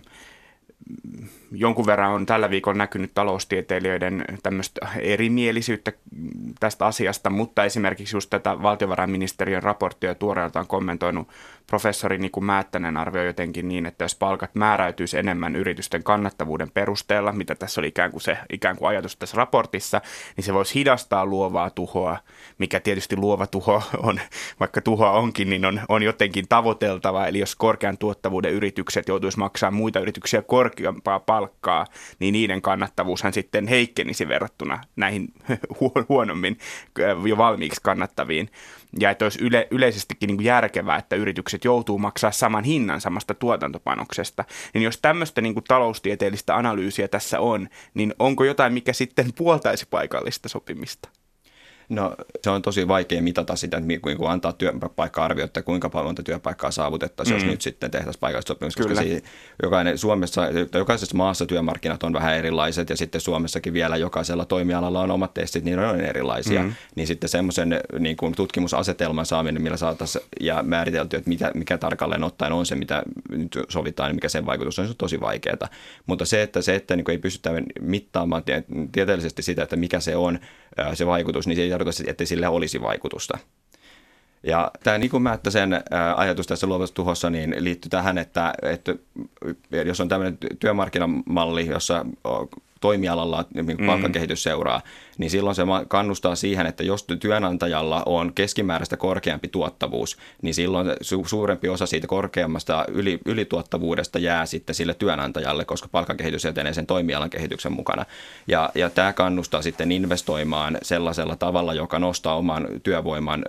[1.52, 5.92] jonkun verran on tällä viikolla näkynyt taloustieteilijöiden tämmöistä erimielisyyttä
[6.60, 11.28] tästä asiasta, mutta esimerkiksi just tätä valtiovarainministeriön raporttia tuoreelta on kommentoinut
[11.68, 17.56] professori Niku Määttänen arvioi jotenkin niin, että jos palkat määräytyisi enemmän yritysten kannattavuuden perusteella, mitä
[17.56, 20.02] tässä oli ikään kuin se ikään kuin ajatus tässä raportissa,
[20.36, 22.18] niin se voisi hidastaa luovaa tuhoa,
[22.58, 24.20] mikä tietysti luova tuho on,
[24.60, 27.28] vaikka tuhoa onkin, niin on, on jotenkin tavoiteltava.
[27.28, 31.86] Eli jos korkean tuottavuuden yritykset joutuisi maksaa muita yrityksiä korkeampaa palkkaa,
[32.20, 35.34] niin niiden kannattavuushan sitten heikkenisi verrattuna näihin
[36.10, 36.58] huonommin
[37.26, 38.50] jo valmiiksi kannattaviin
[39.00, 43.34] ja että olisi yle, yleisestikin niin kuin järkevää, että yritykset joutuu maksaa saman hinnan samasta
[43.34, 44.46] tuotantopanoksesta.
[44.74, 49.88] Niin jos tämmöistä niin kuin taloustieteellistä analyysiä tässä on, niin onko jotain, mikä sitten puoltaisi
[49.90, 51.10] paikallista sopimista?
[51.90, 56.72] No se on tosi vaikea mitata sitä, että kun antaa työpaikka-arvio, että kuinka paljon työpaikkaa
[56.72, 57.44] saavutettaisiin, mm.
[57.44, 59.04] jos nyt sitten tehtäisiin paikallista sopimusta, koska
[59.64, 60.42] jokainen Suomessa,
[60.74, 65.64] jokaisessa maassa työmarkkinat on vähän erilaiset ja sitten Suomessakin vielä jokaisella toimialalla on omat testit,
[65.64, 66.74] niin on erilaisia, mm.
[66.96, 72.24] niin sitten semmoisen niin kuin tutkimusasetelman saaminen, millä saataisiin ja määritelty, että mitä, mikä tarkalleen
[72.24, 75.48] ottaen on se, mitä nyt sovitaan, mikä sen vaikutus on, se on tosi vaikeaa.
[76.06, 78.44] Mutta se, että, se, että niin kuin ei pystytä mittaamaan
[78.92, 80.40] tieteellisesti sitä, että mikä se on,
[80.94, 83.38] se vaikutus, niin se ei tarkoita, että sillä olisi vaikutusta.
[84.44, 85.84] Ja tämä Niku Määttäsen
[86.16, 88.96] ajatus tässä luovassa tuhossa niin liittyy tähän, että, että
[89.86, 92.06] jos on tämmöinen työmarkkinamalli, jossa
[92.82, 94.82] toimialalla niin palkkakehitys seuraa,
[95.18, 101.28] niin silloin se kannustaa siihen, että jos työnantajalla on keskimääräistä korkeampi tuottavuus, niin silloin su-
[101.28, 107.30] suurempi osa siitä korkeammasta yli, ylituottavuudesta jää sitten sille työnantajalle, koska palkkakehitys etenee sen toimialan
[107.30, 108.06] kehityksen mukana.
[108.48, 113.46] Ja, ja tämä kannustaa sitten investoimaan sellaisella tavalla, joka nostaa oman työvoiman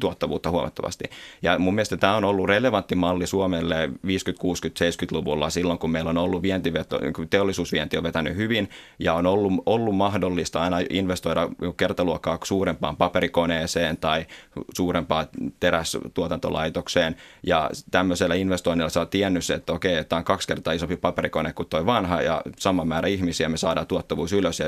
[0.00, 1.04] tuottavuutta huomattavasti.
[1.42, 6.10] Ja mun mielestä tämä on ollut relevantti malli Suomelle 50, 60, 70-luvulla silloin, kun meillä
[6.10, 7.00] on ollut vientiveto,
[7.30, 8.65] teollisuusvienti on vetänyt hyvin
[8.98, 14.26] ja on ollut, ollut mahdollista aina investoida kertaluokkaa suurempaan paperikoneeseen tai
[14.74, 15.26] suurempaan
[15.60, 17.16] terästuotantolaitokseen.
[17.42, 21.86] Ja tämmöisellä investoinnilla saa tiennyt, että okei, tämä on kaksi kertaa isompi paperikone kuin tuo
[21.86, 24.66] vanha ja sama määrä ihmisiä me saadaan tuottavuus ylös ja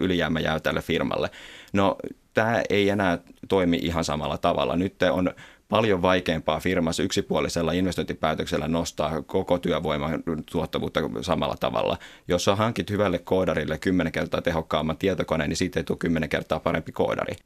[0.00, 1.30] ylijäämä jää tälle firmalle.
[1.72, 1.96] No
[2.34, 3.18] tämä ei enää
[3.48, 4.76] toimi ihan samalla tavalla.
[4.76, 5.30] Nyt on
[5.68, 11.98] paljon vaikeampaa firmassa yksipuolisella investointipäätöksellä nostaa koko työvoiman tuottavuutta samalla tavalla.
[12.28, 16.60] Jos sä hankit hyvälle koodarille kymmenen kertaa tehokkaamman tietokoneen, niin siitä ei tule kymmenen kertaa
[16.60, 17.36] parempi koodari.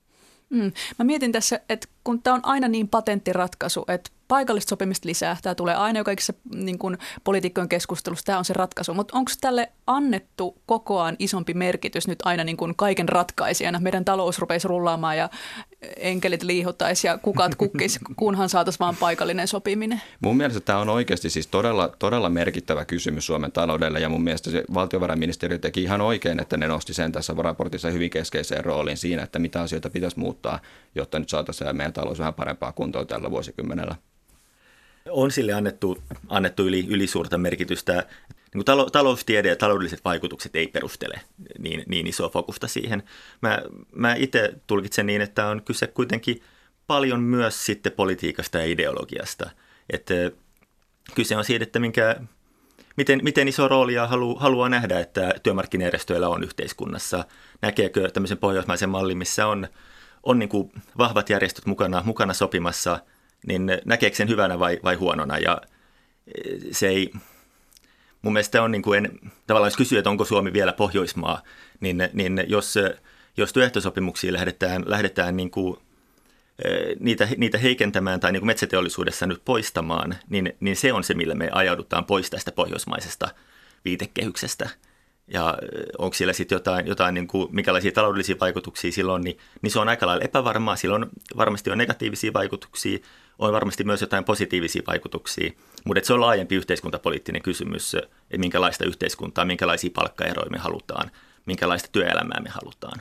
[0.51, 0.73] Mm.
[0.99, 5.55] Mä mietin tässä, että kun tämä on aina niin patenttiratkaisu, että paikallista sopimista lisää, tämä
[5.55, 9.73] tulee aina jo kaikissa niin kuin poliitikkojen keskustelussa, tämä on se ratkaisu, mutta onko tälle
[9.87, 13.81] annettu kokoaan isompi merkitys nyt aina niin kuin kaiken ratkaisijana?
[13.81, 15.29] Meidän talous rupeisi rullaamaan ja
[15.97, 20.03] enkelit liihotaisi ja kukat kukkis, kunhan saataisiin vain paikallinen sopiminen.
[20.21, 24.51] Mun mielestä tämä on oikeasti siis todella, todella merkittävä kysymys Suomen taloudelle ja mun mielestä
[24.51, 29.23] se valtiovarainministeriö teki ihan oikein, että ne nosti sen tässä raportissa hyvin keskeiseen rooliin siinä,
[29.23, 30.61] että mitä asioita pitäisi muuttaa,
[30.95, 33.97] jotta nyt saataisiin meidän talous vähän parempaa kuntoa tällä vuosikymmenellä.
[35.11, 38.07] On sille annettu, annettu yli, yli suurta merkitystä.
[38.55, 41.21] Niin talo, taloustiede ja taloudelliset vaikutukset ei perustele
[41.59, 43.03] niin, niin isoa fokusta siihen.
[43.41, 43.63] Mä,
[43.95, 46.43] mä itse tulkitsen niin, että on kyse kuitenkin
[46.87, 49.51] paljon myös sitten politiikasta ja ideologiasta.
[49.91, 50.15] Että
[51.15, 52.17] kyse on siitä, että minkä,
[52.97, 57.25] miten, miten iso roolia halu, haluaa nähdä, että työmarkkinajärjestöillä on yhteiskunnassa.
[57.63, 59.69] Näkeekö tämmöisen pohjoismaisen mallin, missä on,
[60.23, 62.99] on niin kuin vahvat järjestöt mukana, mukana sopimassa–
[63.47, 65.39] niin näkeekö sen hyvänä vai, vai huonona.
[65.39, 65.61] Ja
[66.27, 67.13] e, se ei,
[68.23, 71.43] mun mielestä on niin kuin tavallaan jos kysyy, että onko Suomi vielä Pohjoismaa,
[71.81, 72.75] niin, niin jos,
[73.37, 75.77] jos työehtosopimuksiin lähdetään, lähdetään niin kuin,
[76.65, 76.69] e,
[77.01, 81.35] niitä, niitä heikentämään tai niin kuin metsäteollisuudessa nyt poistamaan, niin, niin se on se, millä
[81.35, 83.29] me ajaudutaan pois tästä pohjoismaisesta
[83.85, 84.71] viitekehyksestä–
[85.33, 85.59] ja
[85.99, 89.89] onko siellä sitten jotain, jotain niin kuin, minkälaisia taloudellisia vaikutuksia silloin, niin, niin se on
[89.89, 90.77] aika lailla epävarmaa.
[90.77, 92.99] Silloin varmasti on negatiivisia vaikutuksia,
[93.39, 95.53] on varmasti myös jotain positiivisia vaikutuksia,
[95.85, 101.11] mutta se on laajempi yhteiskuntapoliittinen kysymys, että minkälaista yhteiskuntaa, minkälaisia palkkaeroja me halutaan,
[101.47, 103.01] minkälaista työelämää me halutaan.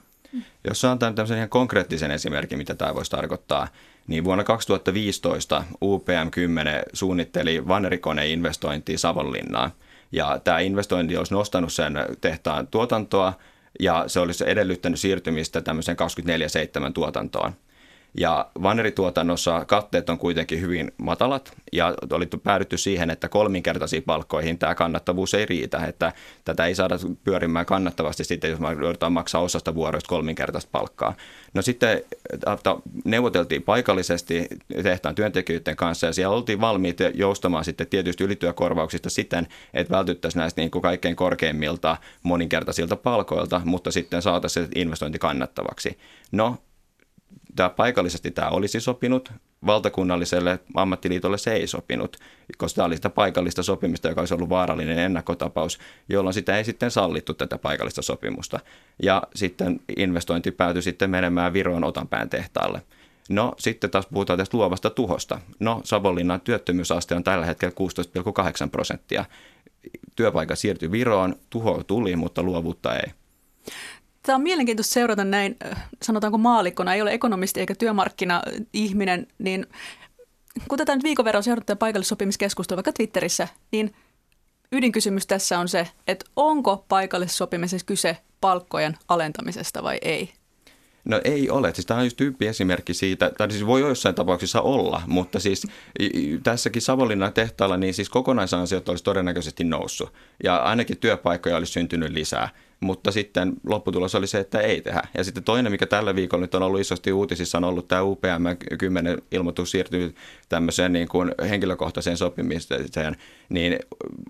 [0.67, 3.67] Jos saan tämän tämmöisen ihan konkreettisen esimerkin, mitä tämä voisi tarkoittaa,
[4.07, 9.71] niin vuonna 2015 UPM10 suunnitteli vannerikone-investointia Savonlinnaan–
[10.11, 13.33] ja tämä investointi olisi nostanut sen tehtaan tuotantoa
[13.79, 15.97] ja se olisi edellyttänyt siirtymistä tämmöiseen
[16.89, 17.53] 24-7 tuotantoon.
[18.17, 24.75] Ja vannerituotannossa katteet on kuitenkin hyvin matalat ja oli päädytty siihen, että kolminkertaisiin palkkoihin tämä
[24.75, 26.13] kannattavuus ei riitä, että
[26.45, 31.13] tätä ei saada pyörimään kannattavasti sitten, jos joudutaan maksaa osasta vuoroista kolminkertaista palkkaa.
[31.53, 32.01] No sitten
[33.05, 34.47] neuvoteltiin paikallisesti
[34.83, 40.61] tehtaan työntekijöiden kanssa ja siellä oltiin valmiit joustamaan sitten tietysti ylityökorvauksista siten, että vältyttäisiin näistä
[40.61, 45.97] niin kuin kaikkein korkeimmilta moninkertaisilta palkoilta, mutta sitten saataisiin investointi kannattavaksi.
[46.31, 46.57] No,
[47.55, 49.31] tämä paikallisesti tämä olisi sopinut,
[49.65, 52.17] valtakunnalliselle ammattiliitolle se ei sopinut,
[52.57, 56.91] koska tämä oli sitä paikallista sopimista, joka olisi ollut vaarallinen ennakkotapaus, jolloin sitä ei sitten
[56.91, 58.59] sallittu tätä paikallista sopimusta.
[59.03, 62.81] Ja sitten investointi päätyi sitten menemään Viroon Otanpään tehtaalle.
[63.29, 65.39] No sitten taas puhutaan tästä luovasta tuhosta.
[65.59, 67.73] No Savonlinnan työttömyysaste on tällä hetkellä
[68.63, 69.25] 16,8 prosenttia.
[70.15, 73.11] Työpaikka siirtyi Viroon, tuho tuli, mutta luovuutta ei.
[74.23, 75.57] Tämä on mielenkiintoista seurata näin,
[76.03, 79.67] sanotaanko maalikkona, ei ole ekonomisti eikä työmarkkina-ihminen, niin
[80.67, 83.93] kun tätä nyt viikon verran seurataan paikallissopimuskeskustelua vaikka Twitterissä, niin
[84.71, 90.33] ydinkysymys tässä on se, että onko paikallissopimisessa kyse palkkojen alentamisesta vai ei?
[91.05, 91.73] No ei ole.
[91.73, 95.67] Siis tämä on just tyyppi esimerkki siitä, tai siis voi jossain tapauksissa olla, mutta siis
[96.43, 102.49] tässäkin Savonlinnan tehtaalla niin siis kokonaisansiot olisi todennäköisesti noussut ja ainakin työpaikkoja olisi syntynyt lisää
[102.81, 105.01] mutta sitten lopputulos oli se, että ei tehdä.
[105.17, 108.45] Ja sitten toinen, mikä tällä viikolla nyt on ollut isosti uutisissa, on ollut tämä UPM
[108.77, 110.15] 10 ilmoitus siirtyy
[110.49, 113.15] tämmöiseen niin kuin henkilökohtaiseen sopimiseen,
[113.49, 113.79] niin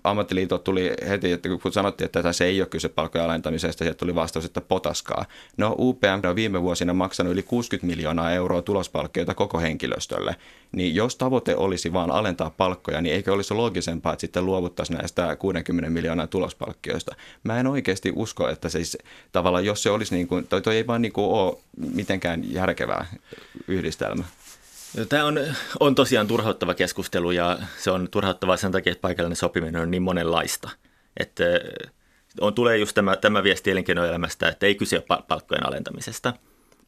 [0.04, 4.14] ammattiliitot tuli heti, että kun sanottiin, että tässä ei ole kyse palkkojen alentamisesta, sieltä tuli
[4.14, 5.24] vastaus, että potaskaa.
[5.56, 10.36] No UPM on viime vuosina maksanut yli 60 miljoonaa euroa tulospalkkioita koko henkilöstölle,
[10.72, 15.36] niin jos tavoite olisi vaan alentaa palkkoja, niin eikö olisi loogisempaa, että sitten luovuttaisiin näistä
[15.36, 17.16] 60 miljoonaa tulospalkkioista.
[17.44, 18.98] Mä en oikeasti usko, että siis
[19.32, 23.06] tavallaan jos se olisi niin kuin, toi, toi ei vaan niin kuin ole mitenkään järkevää
[23.68, 24.24] yhdistelmä.
[25.08, 25.40] Tämä on,
[25.80, 30.02] on tosiaan turhauttava keskustelu ja se on turhauttavaa sen takia, että paikallinen sopiminen on niin
[30.02, 30.70] monenlaista.
[31.16, 31.44] Että
[32.40, 36.32] on, tulee just tämä, tämä viesti elinkeinoelämästä, että ei kyse ole palkkojen alentamisesta.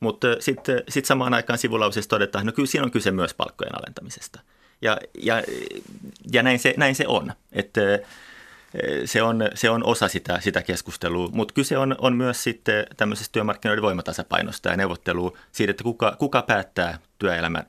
[0.00, 3.78] Mutta sitten sit samaan aikaan sivulauseessa todetaan, että no kyllä siinä on kyse myös palkkojen
[3.78, 4.40] alentamisesta.
[4.83, 5.42] Ja, ja,
[6.33, 7.33] ja näin, se, näin se on.
[7.52, 7.80] Että
[9.04, 13.33] se on, se on osa sitä, sitä keskustelua, mutta kyse on, on myös sitten tämmöisestä
[13.33, 17.66] työmarkkinoiden voimatasapainosta ja neuvottelua siitä, että kuka, kuka päättää työelämän,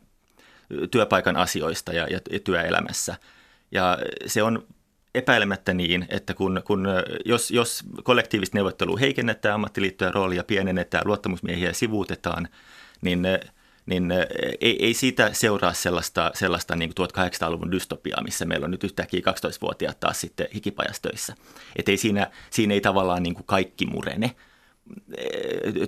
[0.92, 3.16] työpaikan asioista ja, ja työelämässä.
[3.72, 4.68] Ja se on
[5.16, 6.88] epäilemättä niin, että kun, kun
[7.26, 12.48] jos, jos kollektiivista neuvottelua heikennetään, ammattiliittojen roolia pienennetään, luottamusmiehiä sivuutetaan,
[13.02, 13.28] niin
[13.86, 14.12] niin
[14.62, 19.22] ei, ei siitä seuraa sellaista, sellaista niin kuin 1800-luvun dystopiaa, missä meillä on nyt yhtäkkiä
[19.30, 21.36] 12-vuotiaat taas sitten hikipajastöissä.
[21.76, 24.36] Että ei siinä, siinä ei tavallaan niin kuin kaikki murene.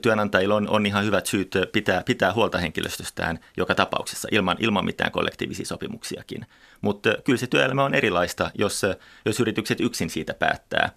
[0.02, 5.12] Työnantajilla on, on ihan hyvät syyt pitää, pitää huolta henkilöstöstään joka tapauksessa ilman, ilman mitään
[5.12, 6.46] kollektiivisia sopimuksiakin.
[6.82, 8.82] Mutta kyllä se työelämä on erilaista, jos,
[9.26, 10.92] jos yritykset yksin siitä päättää.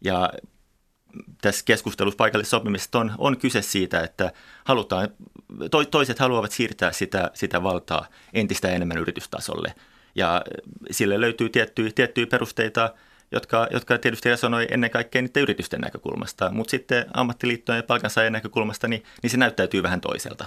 [0.00, 0.32] Ja
[1.42, 4.32] tässä keskustelussa paikallisessa sopimisesta on, on kyse siitä, että
[4.64, 5.08] halutaan,
[5.70, 9.74] to, toiset haluavat siirtää sitä, sitä valtaa entistä enemmän yritystasolle.
[10.14, 10.42] Ja
[10.90, 12.94] sille löytyy tiettyjä, tiettyjä perusteita,
[13.34, 18.88] jotka, jotka tietysti resonoi ennen kaikkea niiden yritysten näkökulmasta, mutta sitten ammattiliittojen ja palkansaajien näkökulmasta,
[18.88, 20.46] niin, niin se näyttäytyy vähän toiselta.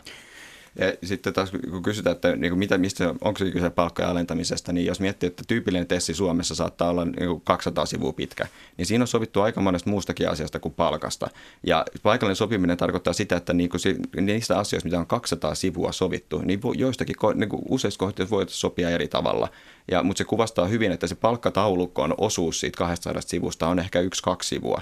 [0.80, 4.74] Ja sitten taas kun kysytään, että niin kuin mitä, mistä, onko se kyse palkkojen alentamisesta,
[4.74, 8.86] niin jos miettii, että tyypillinen tessi Suomessa saattaa olla niin kuin 200 sivua pitkä, niin
[8.86, 11.30] siinä on sovittu aika monesta muustakin asiasta kuin palkasta.
[11.64, 16.42] Ja paikallinen sopiminen tarkoittaa sitä, että niin kuin niistä asioista, mitä on 200 sivua sovittu,
[16.42, 19.50] niin joistakin niin kuin useista kohdista voi sopia eri tavalla.
[19.92, 24.50] Ja, mutta se kuvastaa hyvin, että se palkkataulukon osuus siitä 200 sivusta on ehkä yksi-kaksi
[24.50, 24.82] sivua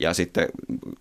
[0.00, 0.48] ja sitten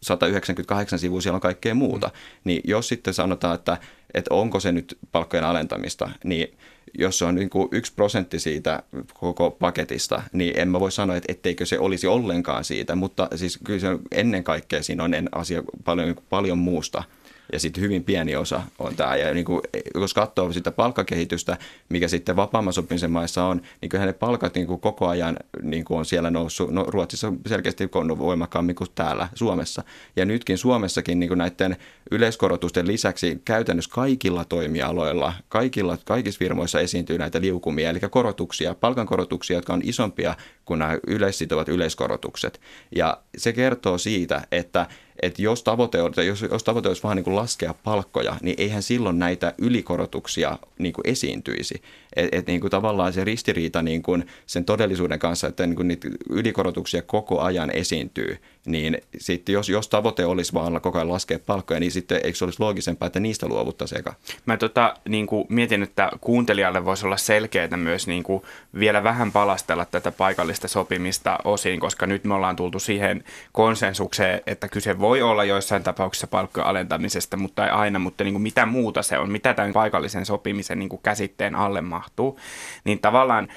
[0.02, 2.12] 198 sivua siellä on kaikkea muuta.
[2.44, 3.78] Niin jos sitten sanotaan, että,
[4.14, 6.58] että onko se nyt palkkojen alentamista, niin
[7.00, 11.16] jos se on niin kuin yksi prosentti siitä koko paketista, niin en mä voi sanoa,
[11.16, 15.64] että etteikö se olisi ollenkaan siitä, mutta siis kyllä se ennen kaikkea siinä on asia
[15.84, 17.04] paljon, paljon muusta
[17.52, 19.16] ja sitten hyvin pieni osa on tämä.
[19.16, 19.62] Ja niin kuin,
[19.96, 21.58] jos katsoo sitä palkkakehitystä,
[21.90, 25.86] mikä sitten vapaamman sopimisen maissa on, niin kyllähän ne palkat niin kuin koko ajan niin
[25.86, 26.72] kuin on siellä noussut.
[26.72, 29.84] No, Ruotsissa selkeästi on voimakkaammin kuin täällä Suomessa.
[30.16, 31.78] Ja nytkin Suomessakin niin kuin näiden
[32.12, 39.74] yleiskorotusten lisäksi käytännössä kaikilla toimialoilla, kaikilla, kaikissa firmoissa esiintyy näitä liukumia, eli korotuksia, palkankorotuksia, jotka
[39.74, 42.62] on isompia kuin nämä yleissitovat yleiskorotukset.
[42.96, 44.88] Ja se kertoo siitä, että
[45.22, 48.84] että jos tavoite, on, jos, jos tavoite olisi vaan niin kuin laskea palkkoja, niin eihän
[48.84, 51.82] silloin näitä ylikorotuksia niin kuin esiintyisi.
[52.16, 55.88] Että et niin kuin tavallaan se ristiriita niin kuin sen todellisuuden kanssa, että niin kuin
[55.88, 61.40] niitä ylikorotuksia koko ajan esiintyy, niin sitten jos, jos tavoite olisi vaan koko ajan laskea
[61.40, 64.14] palkkoja, niin sitten eikö se olisi loogisempaa, että niistä luovuttaisiin eka?
[64.46, 68.44] Mä tota, niin kuin mietin, että kuuntelijalle voisi olla selkeää myös niin kuin
[68.80, 74.68] vielä vähän palastella tätä paikallista sopimista osiin, koska nyt me ollaan tultu siihen konsensukseen, että
[74.68, 79.04] kyse voi olla joissain tapauksissa palkkojen alentamisesta, mutta ei aina, mutta niin kuin mitä muuta
[79.04, 82.40] se on, mitä tämän paikallisen sopimisen niin kuin käsitteen alle mahtuu,
[82.84, 83.48] niin tavallaan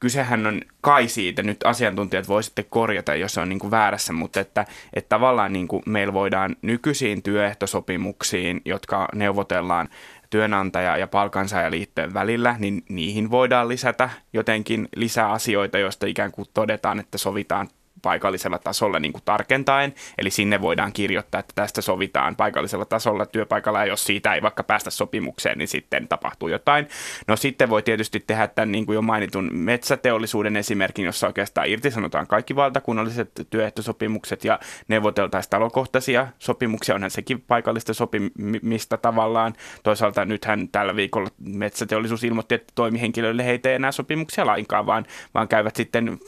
[0.00, 4.66] kysehän on kai siitä, nyt asiantuntijat voisitte korjata, jos on niin kuin väärässä, mutta että,
[4.94, 9.88] että tavallaan niin kuin meillä voidaan nykyisiin työehtosopimuksiin, jotka neuvotellaan
[10.30, 17.00] työnantaja- ja palkansaajaliittojen välillä, niin niihin voidaan lisätä jotenkin lisää asioita, joista ikään kuin todetaan,
[17.00, 17.68] että sovitaan
[18.02, 23.80] paikallisella tasolla niin kuin tarkentaen, eli sinne voidaan kirjoittaa, että tästä sovitaan paikallisella tasolla työpaikalla,
[23.80, 26.88] ja jos siitä ei vaikka päästä sopimukseen, niin sitten tapahtuu jotain.
[27.28, 32.26] No sitten voi tietysti tehdä tämän niin kuin jo mainitun metsäteollisuuden esimerkin, jossa oikeastaan irtisanotaan
[32.26, 34.58] kaikki valtakunnalliset työehtosopimukset ja
[34.88, 39.54] neuvoteltaisiin talokohtaisia sopimuksia, onhan sekin paikallista sopimista tavallaan.
[39.82, 45.48] Toisaalta nythän tällä viikolla metsäteollisuus ilmoitti, että toimihenkilöille heitä ei enää sopimuksia lainkaan, vaan, vaan
[45.48, 46.18] käyvät sitten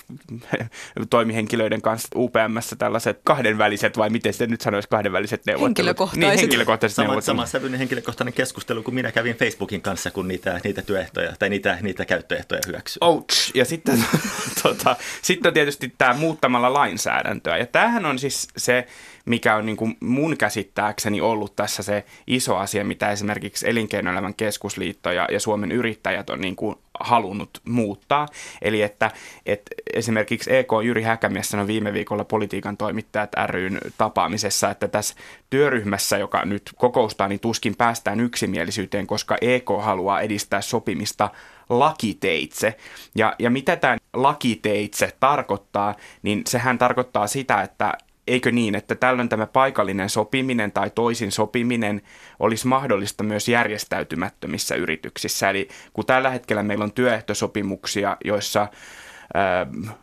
[1.10, 5.68] toimihenkilöille henkilöiden kanssa UPMssä tällaiset kahdenväliset, vai miten se nyt sanoisi, kahdenväliset neuvottelut?
[5.68, 6.30] Henkilökohtaiset.
[6.30, 7.24] Niin, henkilökohtaiset Sama, neuvottelut.
[7.24, 11.78] sama sävyinen henkilökohtainen keskustelu, kun minä kävin Facebookin kanssa, kun niitä, niitä työehtoja tai niitä,
[11.82, 12.98] niitä käyttöehtoja hyväksyy.
[13.00, 13.50] Ouch.
[13.54, 14.04] Ja sitten,
[14.62, 17.56] tota, sitten on tietysti tämä muuttamalla lainsäädäntöä.
[17.56, 18.86] Ja tämähän on siis se,
[19.24, 25.12] mikä on niin kuin mun käsittääkseni ollut tässä se iso asia, mitä esimerkiksi Elinkeinoelämän keskusliitto
[25.12, 28.28] ja, ja Suomen yrittäjät on niin kuin halunnut muuttaa.
[28.62, 29.10] Eli että,
[29.46, 35.14] että esimerkiksi EK Jyri Häkämies sanoi viime viikolla politiikan toimittajat ryn tapaamisessa, että tässä
[35.50, 41.30] työryhmässä, joka nyt kokoustaa, niin tuskin päästään yksimielisyyteen, koska EK haluaa edistää sopimista
[41.68, 42.76] lakiteitse.
[43.14, 47.92] Ja, ja mitä tämä lakiteitse tarkoittaa, niin sehän tarkoittaa sitä, että
[48.26, 52.02] eikö niin, että tällöin tämä paikallinen sopiminen tai toisin sopiminen
[52.38, 55.50] olisi mahdollista myös järjestäytymättömissä yrityksissä.
[55.50, 58.68] Eli kun tällä hetkellä meillä on työehtosopimuksia, joissa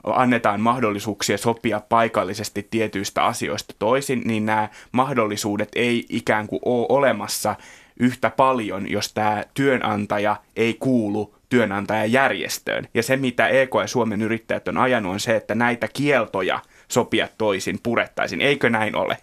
[0.03, 7.55] annetaan mahdollisuuksia sopia paikallisesti tietyistä asioista toisin, niin nämä mahdollisuudet ei ikään kuin ole olemassa
[7.99, 12.87] yhtä paljon, jos tämä työnantaja ei kuulu työnantajajärjestöön.
[12.93, 16.59] Ja se, mitä EK ja Suomen yrittäjät on ajanut, on se, että näitä kieltoja
[16.91, 18.41] sopia toisin purettaisiin.
[18.41, 19.17] Eikö näin ole?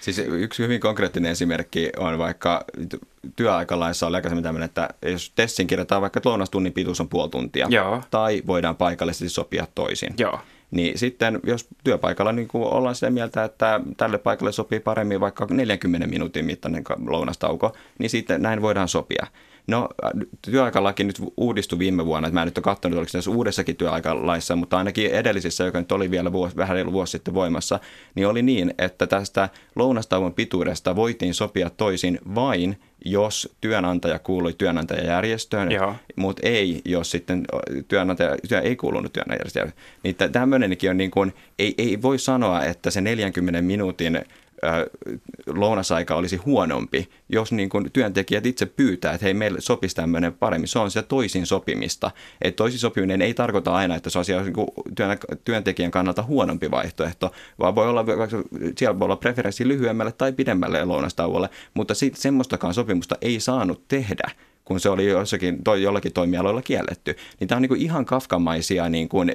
[0.00, 2.64] Siis yksi hyvin konkreettinen esimerkki on vaikka
[3.36, 7.66] työaikalaissa oli aikaisemmin tämmöinen, että jos tessin kirjataan vaikka, että lounastunnin pituus on puoli tuntia,
[7.70, 8.02] Joo.
[8.10, 10.14] tai voidaan paikallisesti sopia toisin.
[10.18, 10.40] Joo.
[10.70, 15.46] Niin sitten, jos työpaikalla niin kuin ollaan sitä mieltä, että tälle paikalle sopii paremmin vaikka
[15.50, 19.26] 40 minuutin mittainen lounastauko, niin sitten näin voidaan sopia.
[19.68, 19.88] No
[20.42, 24.56] työaikalaki nyt uudistui viime vuonna, että mä en nyt ole katsonut, oliko tässä uudessakin työaikalaissa,
[24.56, 27.80] mutta ainakin edellisissä, joka nyt oli vielä vuosi, vähän reilu vuosi sitten voimassa,
[28.14, 35.72] niin oli niin, että tästä lounastauon pituudesta voitiin sopia toisin vain, jos työnantaja kuului työnantajajärjestöön,
[35.72, 35.94] Joo.
[36.16, 37.44] mutta ei, jos sitten
[37.88, 39.72] työnantaja työ ei kuulunut työnantajajärjestöön.
[40.02, 44.24] Niin tämmöinenkin on niin kuin, ei, ei voi sanoa, että se 40 minuutin
[45.46, 50.68] lounasaika olisi huonompi, jos niin kuin työntekijät itse pyytää, että hei, meille sopisi tämmöinen paremmin.
[50.68, 52.10] Se on se toisin sopimista.
[52.42, 56.70] Et toisin sopiminen ei tarkoita aina, että se on niin kuin työn, työntekijän kannalta huonompi
[56.70, 58.04] vaihtoehto, vaan voi olla,
[58.76, 64.30] siellä voi olla preferenssi lyhyemmälle tai pidemmälle lounastauolle, mutta siitä semmoistakaan sopimusta ei saanut tehdä
[64.64, 67.16] kun se oli jossakin, jollakin toimialoilla kielletty.
[67.40, 69.32] Niin tämä on niin ihan kafkamaisia niin kuin,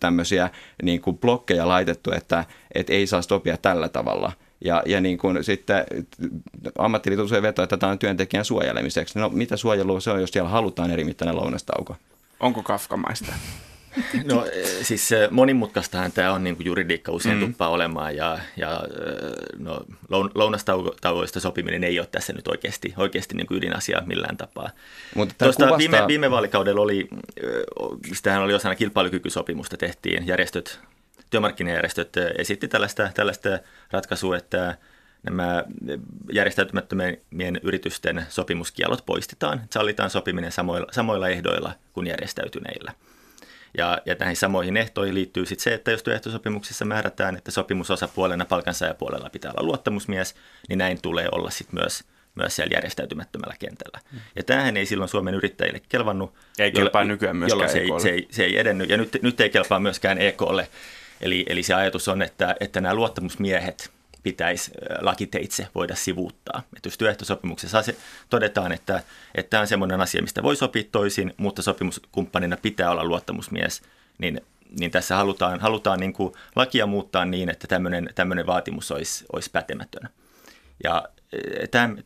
[0.00, 0.50] tämmöisiä
[0.82, 4.32] niin kuin blokkeja laitettu, että, että ei saa sopia tällä tavalla–
[4.64, 5.84] ja, ja niin kuin sitten
[6.78, 9.18] ammattiliitot usein vetoo, että tämä on työntekijän suojelemiseksi.
[9.18, 11.96] No mitä suojelua se on, jos siellä halutaan eri mittainen lounastauko?
[12.40, 13.32] Onko kafkamaista?
[14.24, 14.46] No
[14.82, 17.46] siis monimutkaistahan tämä on niin kuin juridiikka usein mm.
[17.46, 18.82] tuppaa olemaan ja, ja
[19.58, 19.84] no,
[20.34, 24.70] lounastauoista sopiminen ei ole tässä nyt oikeasti, oikeasti niin kuin ydinasia millään tapaa.
[25.14, 25.78] Mutta Tuosta kuvastaa...
[25.78, 27.08] viime, viime vaalikaudella oli,
[28.14, 30.80] sitähän oli osana kilpailukykysopimusta tehtiin, järjestöt
[31.30, 33.48] työmarkkinajärjestöt esitti tällaista, tällaista
[33.90, 34.78] ratkaisua, että
[35.22, 35.64] nämä
[36.32, 39.62] järjestäytymättömien yritysten sopimuskielot poistetaan.
[39.70, 42.92] Sallitaan sopiminen samoilla, samoilla ehdoilla kuin järjestäytyneillä.
[43.78, 49.30] Ja, ja näihin samoihin ehtoihin liittyy sitten se, että jos työehtosopimuksessa määrätään, että sopimusosapuolena palkansaajapuolella
[49.30, 50.34] pitää olla luottamusmies,
[50.68, 52.04] niin näin tulee olla sitten myös
[52.36, 54.00] myös siellä järjestäytymättömällä kentällä.
[54.36, 56.34] Ja tämähän ei silloin Suomen yrittäjille kelvannut.
[56.58, 58.00] Ei kelpaa nykyään myöskään se ei, EK:lle.
[58.00, 58.90] se, ei, se ei edennyt.
[58.90, 60.68] Ja nyt, nyt ei kelpaa myöskään EKlle.
[61.20, 66.62] Eli, eli se ajatus on, että, että nämä luottamusmiehet pitäisi lakiteitse voida sivuuttaa.
[66.76, 67.82] Että jos työehtosopimuksessa
[68.30, 69.02] todetaan, että,
[69.34, 73.82] että tämä on semmoinen asia, mistä voi sopia toisin, mutta sopimuskumppanina pitää olla luottamusmies,
[74.18, 74.40] niin,
[74.80, 79.50] niin tässä halutaan, halutaan niin kuin lakia muuttaa niin, että tämmöinen, tämmöinen vaatimus olisi, olisi
[79.50, 80.08] pätemätön.
[80.84, 81.08] Ja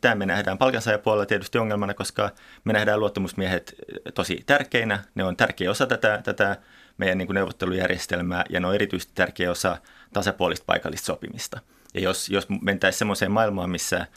[0.01, 2.29] tämä, me nähdään palkansaajapuolella tietysti ongelmana, koska
[2.63, 5.03] me nähdään luottamusmiehet eh, tosi tärkeinä.
[5.15, 6.57] Ne on tärkeä osa tätä, tätä
[7.01, 9.77] meidän niin kuin neuvottelujärjestelmää ja ne on erityisesti tärkeä osa
[10.13, 11.59] tasapuolista paikallista sopimista.
[11.93, 14.07] Ja jos, jos mentäisiin semmoiseen maailmaan, missä,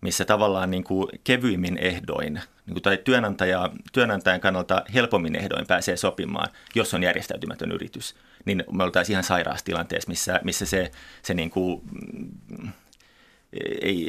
[0.00, 5.96] missä tavallaan niin kuin kevyimmin ehdoin, niin kuin, tai työnantaja, työnantajan kannalta helpommin ehdoin pääsee
[5.96, 10.90] sopimaan, jos on järjestäytymätön yritys, niin me oltaisiin ihan sairaassa tilanteessa, missä, missä se,
[11.22, 11.82] se niin kuin,
[13.52, 14.08] ei,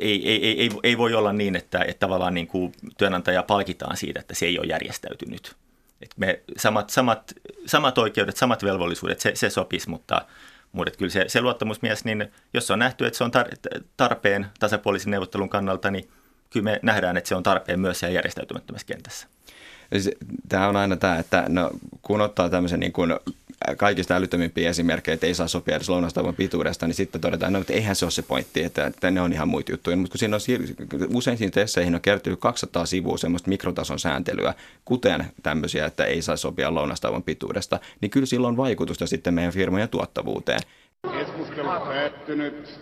[0.00, 3.96] ei, ei, ei, ei, ei voi olla niin, että, että tavallaan niin kuin työnantaja palkitaan
[3.96, 5.56] siitä, että se ei ole järjestäytynyt.
[6.00, 7.34] Et me samat, samat,
[7.66, 10.26] samat oikeudet, samat velvollisuudet, se, se sopisi, mutta,
[10.72, 15.10] mutta kyllä se, se luottamusmies, niin jos on nähty, että se on tar- tarpeen tasapuolisen
[15.10, 16.10] neuvottelun kannalta, niin
[16.50, 19.26] kyllä me nähdään, että se on tarpeen myös siellä järjestäytymättömässä kentässä.
[20.48, 21.70] Tämä on aina tämä, että no,
[22.02, 23.14] kun ottaa tämmöisen niin kuin
[23.76, 27.72] kaikista älyttömimpiä esimerkkejä, että ei saa sopia edes lounastavan pituudesta, niin sitten todetaan, no, että
[27.72, 29.96] eihän se ole se pointti, että, että ne on ihan muita juttuja.
[29.96, 34.54] Mutta kun siinä on, usein siinä tesseihin on kertynyt 200 sivua semmoista mikrotason sääntelyä,
[34.84, 39.52] kuten tämmöisiä, että ei saa sopia lounastavan pituudesta, niin kyllä sillä on vaikutusta sitten meidän
[39.52, 40.60] firmojen tuottavuuteen.
[41.12, 42.80] Keskustelu päättynyt.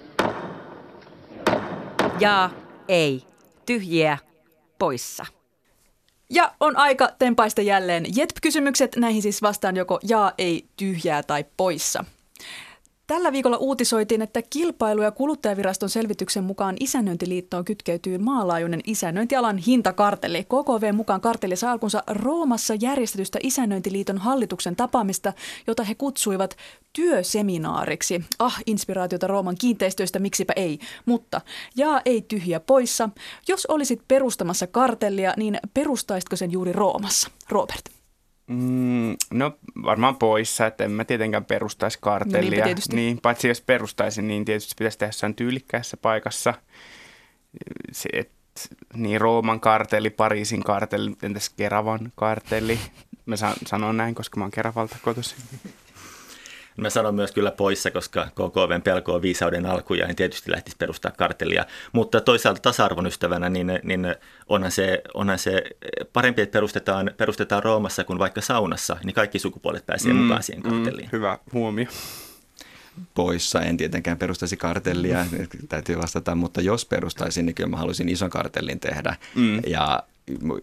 [2.21, 2.51] Jaa,
[2.89, 3.23] ei,
[3.67, 4.19] tyhjiä,
[4.79, 5.27] poissa.
[6.31, 8.97] Ja on aika tempaista jälleen JETP-kysymykset.
[8.97, 12.05] Näihin siis vastaan joko jaa, ei, tyhjää tai poissa.
[13.09, 20.45] Tällä viikolla uutisoitiin, että kilpailu- ja kuluttajaviraston selvityksen mukaan isännöintiliittoon kytkeytyy maalaajuinen isännöintialan hintakartelli.
[20.45, 25.33] KKV mukaan kartelli saa alkunsa Roomassa järjestetystä isännöintiliiton hallituksen tapaamista,
[25.67, 26.57] jota he kutsuivat
[26.93, 28.25] työseminaariksi.
[28.39, 30.79] Ah, inspiraatiota Rooman kiinteistöistä, miksipä ei.
[31.07, 31.41] Mutta
[31.77, 33.09] jaa ei tyhjä poissa.
[33.49, 37.31] Jos olisit perustamassa kartellia, niin perustaisitko sen juuri Roomassa?
[37.49, 37.98] Robert.
[38.49, 42.65] Mm, no varmaan poissa, että en mä tietenkään perustaisi No kartellia.
[42.65, 42.97] tietysti.
[42.97, 46.55] niin, paitsi jos perustaisin, niin tietysti pitäisi tehdä jossain tyylikkäässä paikassa.
[47.93, 48.31] Se, et,
[48.95, 52.79] niin Rooman kartelli, Pariisin kartelli, entäs Keravan kartelli?
[53.27, 55.37] Mä san, sanon näin, koska mä oon Keravalta kotoisin.
[56.79, 60.77] Mä sanon myös kyllä poissa, koska KKVn pelko on viisauden alku ja en tietysti lähtisi
[60.77, 61.65] perustaa kartellia.
[61.93, 64.15] Mutta toisaalta tasa-arvon ystävänä, niin, niin
[64.49, 65.63] onhan, se, onhan se
[66.13, 70.63] parempi, että perustetaan, perustetaan Roomassa kuin vaikka saunassa, niin kaikki sukupuolet pääsee mm, mukaan siihen
[70.63, 71.09] kartelliin.
[71.09, 71.87] Mm, hyvä huomio.
[73.15, 73.61] poissa.
[73.61, 75.27] En tietenkään perustaisi kartellia,
[75.69, 79.17] täytyy vastata, mutta jos perustaisin, niin kyllä mä haluaisin ison kartellin tehdä.
[79.35, 79.61] Mm.
[79.67, 80.03] Ja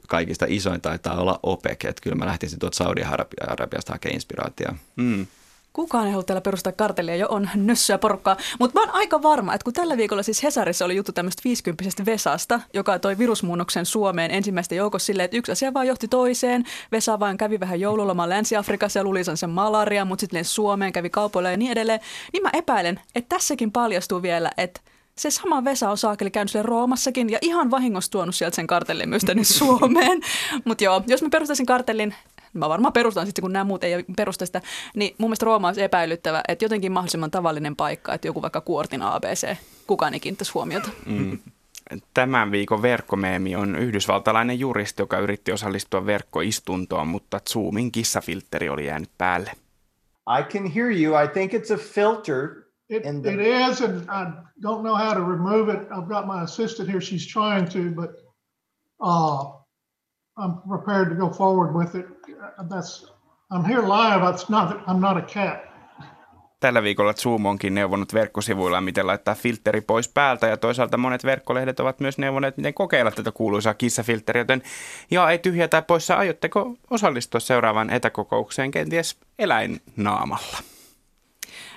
[0.07, 4.75] kaikista isoin taitaa olla OPEC, että kyllä mä lähtisin tuolta Saudi-Arabiasta hakemaan inspiraatiota.
[4.95, 5.27] Mm.
[5.75, 8.37] Kukaan ei halua täällä perustaa kartellia, jo on nössöä porukkaa.
[8.59, 12.05] Mutta mä oon aika varma, että kun tällä viikolla siis Hesarissa oli juttu tämmöistä 50
[12.05, 16.63] Vesasta, joka toi virusmuunnoksen Suomeen ensimmäistä joukossa silleen, että yksi asia vaan johti toiseen.
[16.91, 21.51] Vesa vaan kävi vähän joululomaan Länsi-Afrikassa ja luuli sen malaria, mutta sitten Suomeen kävi kaupoilla
[21.51, 21.99] ja niin edelleen.
[22.33, 24.81] Niin mä epäilen, että tässäkin paljastuu vielä, että
[25.17, 29.09] se sama Vesa on saakeli käynyt siellä Roomassakin ja ihan vahingossa tuonut sieltä sen kartellin
[29.09, 30.21] myös tänne Suomeen.
[30.65, 32.15] Mutta joo, jos mä perustaisin kartellin,
[32.55, 34.61] mä varmaan perustan sitten, kun nämä muut ei perusta sitä,
[34.95, 39.01] niin mun mielestä Rooma olisi epäilyttävä, että jotenkin mahdollisimman tavallinen paikka, että joku vaikka Kuortin
[39.01, 39.55] ABC,
[39.87, 40.89] kukaan ei kiinnittäisi huomiota.
[41.05, 41.39] Mm.
[42.13, 49.09] Tämän viikon verkkomeemi on yhdysvaltalainen juristi, joka yritti osallistua verkkoistuntoon, mutta Zoomin kissafiltteri oli jäänyt
[49.17, 49.51] päälle.
[50.39, 51.23] I can hear you.
[51.23, 52.65] I think it's a filter.
[52.89, 54.25] It, in the- it is, and I
[54.61, 55.79] don't know how to remove it.
[55.89, 56.99] I've got my assistant here.
[57.01, 58.11] She's trying to, but
[58.99, 59.64] uh,
[60.39, 62.05] I'm prepared to go forward with it.
[62.69, 63.15] That's
[63.51, 64.33] I'm here live.
[64.33, 64.77] It's not.
[64.87, 65.75] I'm not a cat.
[66.59, 71.79] Tällä viikolla Zoom onkin neuvonut verkkosivuilla, miten laittaa filtteri pois päältä ja toisaalta monet verkkolehdet
[71.79, 74.61] ovat myös neuvoneet, miten kokeilla tätä kuuluisaa kissafiltteriä, joten
[75.11, 80.74] ja ei tyhjä tai poissa, aiotteko osallistua seuraavaan etäkokoukseen kenties eläinnaamalla?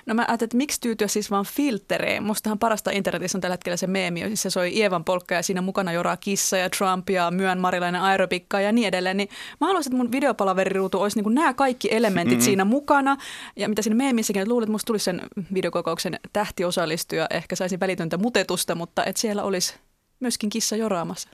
[0.05, 2.23] No mä ajattelin, että miksi tyytyä siis vaan filtereen.
[2.23, 5.61] Mustahan parasta internetissä on tällä hetkellä se meemi, jossa se soi Ievan polkka ja siinä
[5.61, 9.17] mukana joraa kissa ja Trump ja myön marilainen aerobikka ja niin edelleen.
[9.17, 9.29] Niin
[9.61, 12.45] mä haluaisin, että mun videopalaveriruutu olisi niin nämä kaikki elementit mm-hmm.
[12.45, 13.17] siinä mukana.
[13.55, 15.21] Ja mitä siinä meemissäkin, että luulen, että musta tulisi sen
[15.53, 17.27] videokokouksen tähtiosallistuja.
[17.29, 19.75] Ehkä saisin välitöntä mutetusta, mutta että siellä olisi
[20.19, 21.29] myöskin kissa joraamassa.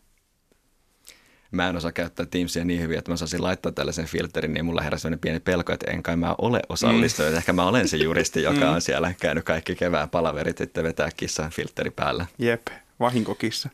[1.56, 4.82] Mä en osaa käyttää Teamsia niin hyvin, että mä saisin laittaa tällaisen filterin, niin mulla
[4.82, 7.32] heräsi sellainen pieni pelko, että en kai mä ole osallistunut.
[7.32, 7.38] Mm.
[7.38, 11.51] Ehkä mä olen se juristi, joka on siellä käynyt kaikki kevään palaverit, että vetää kissan
[11.51, 12.26] filteri päällä.
[12.38, 12.68] Jep,
[12.99, 13.70] vahinkokissa.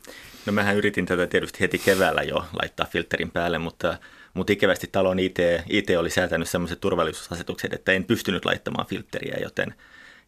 [0.46, 3.98] No mähän yritin tätä tietysti heti keväällä jo laittaa filterin päälle, mutta,
[4.34, 9.74] mutta ikävästi talon IT, IT oli säätänyt sellaiset turvallisuusasetukset, että en pystynyt laittamaan filteriä, joten,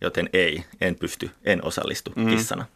[0.04, 2.26] joten ei, en pysty, en osallistu mm.
[2.26, 2.66] kissana.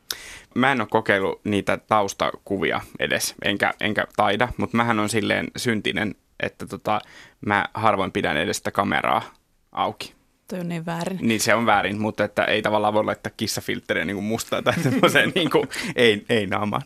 [0.54, 6.14] Mä en ole kokeillut niitä taustakuvia edes, enkä, enkä taida, mutta mähän on silleen syntinen,
[6.40, 7.00] että tota,
[7.46, 9.22] mä harvoin pidän edes sitä kameraa
[9.72, 10.17] auki.
[10.48, 11.18] Toi on niin väärin.
[11.22, 14.74] Niin se on väärin, mutta että ei tavallaan voi laittaa kissafiltteriä niin kuin mustaa tai
[14.82, 16.82] semmoiseen niin kuin, ei, ei naamaan.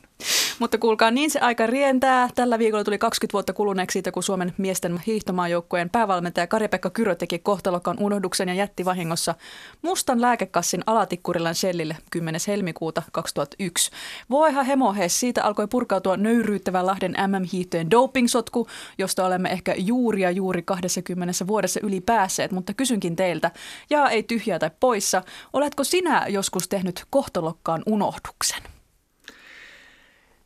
[0.59, 2.29] Mutta kuulkaa, niin se aika rientää.
[2.35, 7.39] Tällä viikolla tuli 20 vuotta kuluneeksi siitä, kun Suomen miesten hiihtomaajoukkueen päävalmentaja Kari-Pekka Kyrö teki
[7.39, 9.35] kohtalokkaan unohduksen ja jätti vahingossa
[9.83, 12.41] mustan lääkekassin alatikkurilan Shellille 10.
[12.47, 13.91] helmikuuta 2001.
[14.31, 20.63] Voiha hemohes, siitä alkoi purkautua nöyryyttävän Lahden MM-hiihtojen dopingsotku, josta olemme ehkä juuri ja juuri
[20.63, 23.51] 20 vuodessa yli päässeet, mutta kysynkin teiltä,
[23.91, 25.23] ja ei tyhjää tai poissa,
[25.53, 28.63] oletko sinä joskus tehnyt kohtalokkaan unohduksen?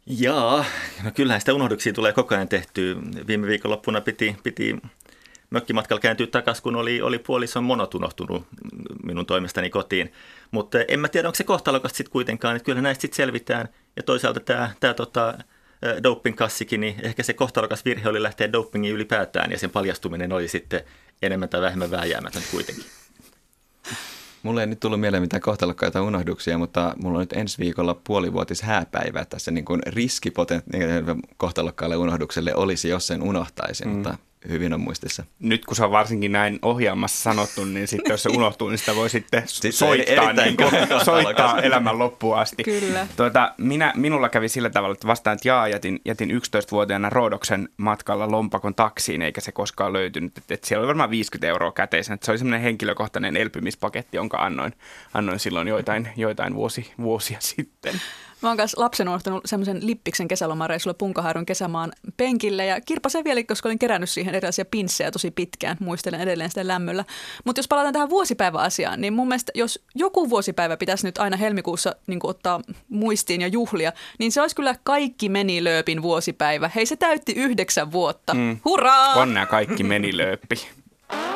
[0.07, 0.64] Jaa,
[1.04, 2.96] no kyllähän sitä unohduksia tulee koko ajan tehty.
[3.26, 4.76] Viime viikonloppuna piti, piti
[5.50, 8.46] mökkimatkalla kääntyä takaisin, kun oli, oli puolison monot unohtunut
[9.02, 10.12] minun toimestani kotiin.
[10.50, 13.68] Mutta en mä tiedä, onko se kohtalokasta sitten kuitenkaan, että kyllä näistä sitten selvitään.
[13.96, 15.38] Ja toisaalta tämä, tämä tota,
[16.02, 20.80] doping-kassikin, niin ehkä se kohtalokas virhe oli lähteä dopingiin ylipäätään, ja sen paljastuminen oli sitten
[21.22, 22.84] enemmän tai vähemmän vääjäämätön kuitenkin.
[24.42, 28.62] Mulle ei nyt tullut mieleen mitään kohtalokkaita unohduksia, mutta mulla on nyt ensi viikolla puolivuotis
[28.62, 29.24] hääpäivä.
[29.24, 33.94] Tässä niin kuin riskipotentiaalinen kohtalokkaalle unohdukselle olisi, jos sen unohtaisin, mm.
[33.94, 34.18] mutta
[34.49, 35.24] hyvin on muistissa.
[35.40, 38.94] Nyt kun se on varsinkin näin ohjelmassa sanottu, niin sitten jos se unohtuu, niin sitä
[38.94, 40.70] voi sitten Sitten soittaa, niin kuin,
[41.05, 42.64] soittaa elämän loppuun asti.
[42.64, 43.07] Kyllä.
[43.16, 48.30] Tuota, minä, minulla kävi sillä tavalla, että vastaan, että jaa, jätin, jätin 11-vuotiaana Roodoksen matkalla
[48.30, 50.38] lompakon taksiin, eikä se koskaan löytynyt.
[50.38, 52.14] Että, että siellä oli varmaan 50 euroa käteisenä.
[52.14, 54.72] Että se oli semmoinen henkilökohtainen elpymispaketti, jonka annoin,
[55.14, 58.01] annoin silloin joitain, joitain vuosi, vuosia sitten.
[58.42, 63.68] Mä oon kanssa lapsen unohtanut semmoisen lippiksen kesälomareissulla Punkaharjun kesämaan penkille ja kirpasen vielä, koska
[63.68, 65.76] olin kerännyt siihen erilaisia pinssejä tosi pitkään.
[65.80, 67.05] Muistelen edelleen sitä lämmöllä.
[67.45, 71.97] Mutta jos palataan tähän vuosipäiväasiaan, niin mun mielestä jos joku vuosipäivä pitäisi nyt aina helmikuussa
[72.07, 76.70] niin ottaa muistiin ja juhlia, niin se olisi kyllä kaikki meni lööpin vuosipäivä.
[76.74, 78.34] Hei, se täytti yhdeksän vuotta.
[78.34, 78.59] Mm.
[78.64, 79.14] Hurraa!
[79.14, 80.57] Onnea kaikki meni lööppi.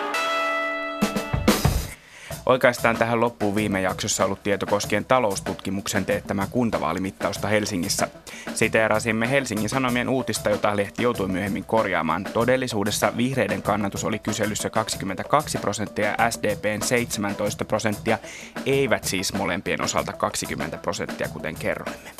[2.47, 8.09] Oikeastaan tähän loppuun viime jaksossa ollut tieto koskien taloustutkimuksen teettämää kuntavaalimittausta Helsingissä.
[8.55, 12.24] Siteerasimme Helsingin Sanomien uutista, jota lehti joutui myöhemmin korjaamaan.
[12.24, 18.18] Todellisuudessa vihreiden kannatus oli kyselyssä 22 prosenttia ja SDPn 17 prosenttia,
[18.66, 22.11] eivät siis molempien osalta 20 prosenttia, kuten kerroimme.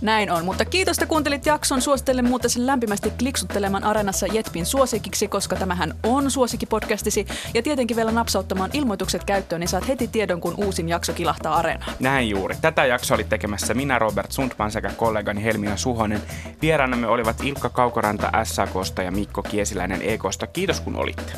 [0.00, 1.82] Näin on, mutta kiitos, että kuuntelit jakson.
[1.82, 7.26] Suosittelen muuten sen lämpimästi kliksuttelemaan Areenassa Jetpin suosikiksi, koska tämähän on suosikkipodcastisi.
[7.54, 11.92] Ja tietenkin vielä napsauttamaan ilmoitukset käyttöön, niin saat heti tiedon, kun uusin jakso kilahtaa Areenaan.
[12.00, 12.56] Näin juuri.
[12.60, 16.22] Tätä jaksoa oli tekemässä minä, Robert Sundman sekä kollegani Helmina Suhonen.
[16.62, 20.46] Vieraanamme olivat Ilkka Kaukoranta SAKsta ja Mikko Kiesiläinen EKsta.
[20.46, 21.32] Kiitos kun olitte.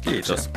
[0.00, 0.50] Kiitos.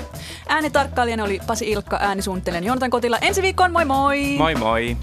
[0.48, 3.18] Äänitarkkailijana oli Pasi Ilkka, äänisuunnittelijan Jonatan Kotila.
[3.18, 4.36] Ensi viikkoon, moi moi!
[4.38, 4.98] Moi moi!